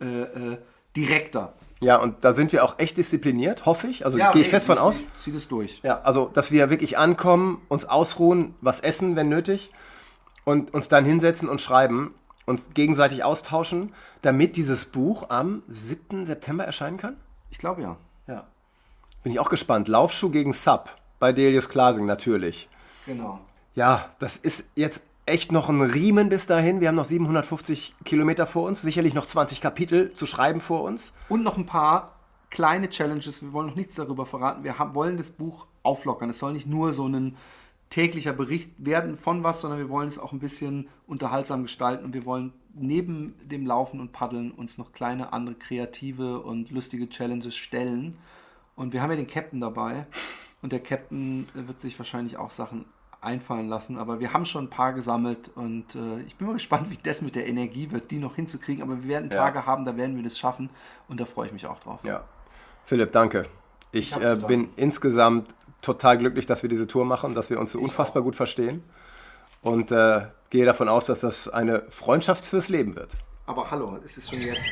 äh, 0.00 0.04
äh, 0.22 0.58
direkter. 0.96 1.54
Ja, 1.80 1.96
und 1.96 2.24
da 2.24 2.32
sind 2.32 2.52
wir 2.52 2.62
auch 2.62 2.78
echt 2.78 2.96
diszipliniert, 2.96 3.66
hoffe 3.66 3.88
ich. 3.88 4.04
Also 4.04 4.16
gehe 4.18 4.42
ich 4.42 4.48
fest 4.48 4.66
von 4.66 4.78
aus. 4.78 5.02
Zieh 5.18 5.32
das 5.32 5.48
durch. 5.48 5.80
Ja, 5.82 6.00
also, 6.02 6.30
dass 6.32 6.52
wir 6.52 6.70
wirklich 6.70 6.96
ankommen, 6.96 7.60
uns 7.68 7.84
ausruhen, 7.84 8.54
was 8.60 8.78
essen, 8.80 9.16
wenn 9.16 9.28
nötig, 9.28 9.72
und 10.44 10.72
uns 10.74 10.88
dann 10.88 11.04
hinsetzen 11.04 11.48
und 11.48 11.60
schreiben, 11.60 12.14
uns 12.46 12.70
gegenseitig 12.74 13.24
austauschen, 13.24 13.92
damit 14.22 14.56
dieses 14.56 14.84
Buch 14.84 15.30
am 15.30 15.62
7. 15.68 16.24
September 16.24 16.64
erscheinen 16.64 16.98
kann? 16.98 17.16
Ich 17.50 17.58
glaube 17.58 17.82
ja. 17.82 17.96
Ja. 18.28 18.46
Bin 19.22 19.32
ich 19.32 19.40
auch 19.40 19.48
gespannt. 19.48 19.88
Laufschuh 19.88 20.30
gegen 20.30 20.52
Sub 20.52 20.90
bei 21.18 21.32
Delius 21.32 21.68
Klasing 21.68 22.06
natürlich. 22.06 22.68
Genau. 23.06 23.40
Ja, 23.74 24.10
das 24.18 24.36
ist 24.36 24.66
jetzt 24.74 25.02
echt 25.24 25.52
noch 25.52 25.68
ein 25.68 25.80
Riemen 25.80 26.28
bis 26.28 26.46
dahin. 26.46 26.80
Wir 26.80 26.88
haben 26.88 26.96
noch 26.96 27.04
750 27.04 27.94
Kilometer 28.04 28.46
vor 28.46 28.66
uns, 28.66 28.82
sicherlich 28.82 29.14
noch 29.14 29.26
20 29.26 29.60
Kapitel 29.60 30.12
zu 30.12 30.26
schreiben 30.26 30.60
vor 30.60 30.82
uns. 30.82 31.12
Und 31.28 31.42
noch 31.42 31.56
ein 31.56 31.66
paar 31.66 32.16
kleine 32.50 32.90
Challenges. 32.90 33.42
Wir 33.42 33.52
wollen 33.52 33.68
noch 33.68 33.76
nichts 33.76 33.94
darüber 33.94 34.26
verraten. 34.26 34.64
Wir 34.64 34.78
haben, 34.78 34.94
wollen 34.94 35.16
das 35.16 35.30
Buch 35.30 35.66
auflockern. 35.82 36.30
Es 36.30 36.38
soll 36.38 36.52
nicht 36.52 36.66
nur 36.66 36.92
so 36.92 37.06
ein 37.06 37.36
täglicher 37.88 38.32
Bericht 38.32 38.70
werden 38.78 39.16
von 39.16 39.42
was, 39.42 39.60
sondern 39.60 39.78
wir 39.78 39.88
wollen 39.90 40.08
es 40.08 40.18
auch 40.18 40.32
ein 40.32 40.38
bisschen 40.38 40.88
unterhaltsam 41.06 41.62
gestalten 41.62 42.04
und 42.04 42.14
wir 42.14 42.24
wollen 42.24 42.52
neben 42.74 43.34
dem 43.44 43.66
Laufen 43.66 44.00
und 44.00 44.12
Paddeln 44.12 44.50
uns 44.50 44.78
noch 44.78 44.92
kleine 44.92 45.32
andere 45.32 45.56
kreative 45.56 46.40
und 46.40 46.70
lustige 46.70 47.08
Challenges 47.08 47.54
stellen. 47.54 48.16
Und 48.76 48.92
wir 48.92 49.02
haben 49.02 49.10
ja 49.10 49.16
den 49.16 49.26
Captain 49.26 49.60
dabei 49.60 50.06
und 50.62 50.72
der 50.72 50.80
Captain 50.80 51.48
wird 51.54 51.80
sich 51.80 51.98
wahrscheinlich 51.98 52.36
auch 52.36 52.50
Sachen 52.50 52.84
einfallen 53.20 53.68
lassen, 53.68 53.98
aber 53.98 54.18
wir 54.18 54.32
haben 54.32 54.44
schon 54.44 54.64
ein 54.64 54.70
paar 54.70 54.92
gesammelt 54.92 55.50
und 55.54 55.94
äh, 55.94 56.20
ich 56.26 56.34
bin 56.36 56.46
mal 56.48 56.52
gespannt, 56.54 56.90
wie 56.90 56.98
das 57.00 57.22
mit 57.22 57.36
der 57.36 57.46
Energie 57.46 57.90
wird, 57.92 58.10
die 58.10 58.18
noch 58.18 58.34
hinzukriegen, 58.34 58.82
aber 58.82 59.02
wir 59.02 59.08
werden 59.08 59.30
Ja. 59.30 59.44
Tage 59.44 59.64
haben, 59.64 59.84
da 59.84 59.96
werden 59.96 60.16
wir 60.16 60.24
das 60.24 60.38
schaffen 60.38 60.70
und 61.08 61.20
da 61.20 61.24
freue 61.24 61.46
ich 61.46 61.52
mich 61.52 61.66
auch 61.66 61.78
drauf. 61.80 62.00
Ja. 62.02 62.24
Philipp, 62.84 63.12
danke. 63.12 63.46
Ich, 63.92 64.16
äh, 64.16 64.36
bin 64.36 64.70
insgesamt 64.74 65.54
total 65.82 66.18
glücklich, 66.18 66.46
dass 66.46 66.62
wir 66.62 66.68
diese 66.68 66.86
Tour 66.86 67.04
machen, 67.04 67.34
dass 67.34 67.50
wir 67.50 67.60
uns 67.60 67.72
so 67.72 67.78
unfassbar 67.78 68.22
gut 68.22 68.34
verstehen. 68.34 68.82
Und 69.60 69.92
äh, 69.92 70.22
gehe 70.50 70.64
davon 70.64 70.88
aus, 70.88 71.06
dass 71.06 71.20
das 71.20 71.48
eine 71.48 71.84
Freundschaft 71.90 72.44
fürs 72.44 72.68
Leben 72.68 72.96
wird. 72.96 73.12
Aber 73.46 73.70
hallo, 73.70 73.98
es 74.04 74.16
ist 74.16 74.30
schon 74.30 74.40
jetzt. 74.40 74.66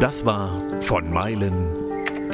Das 0.00 0.24
war 0.24 0.58
von 0.80 1.12
Meilen 1.12 1.87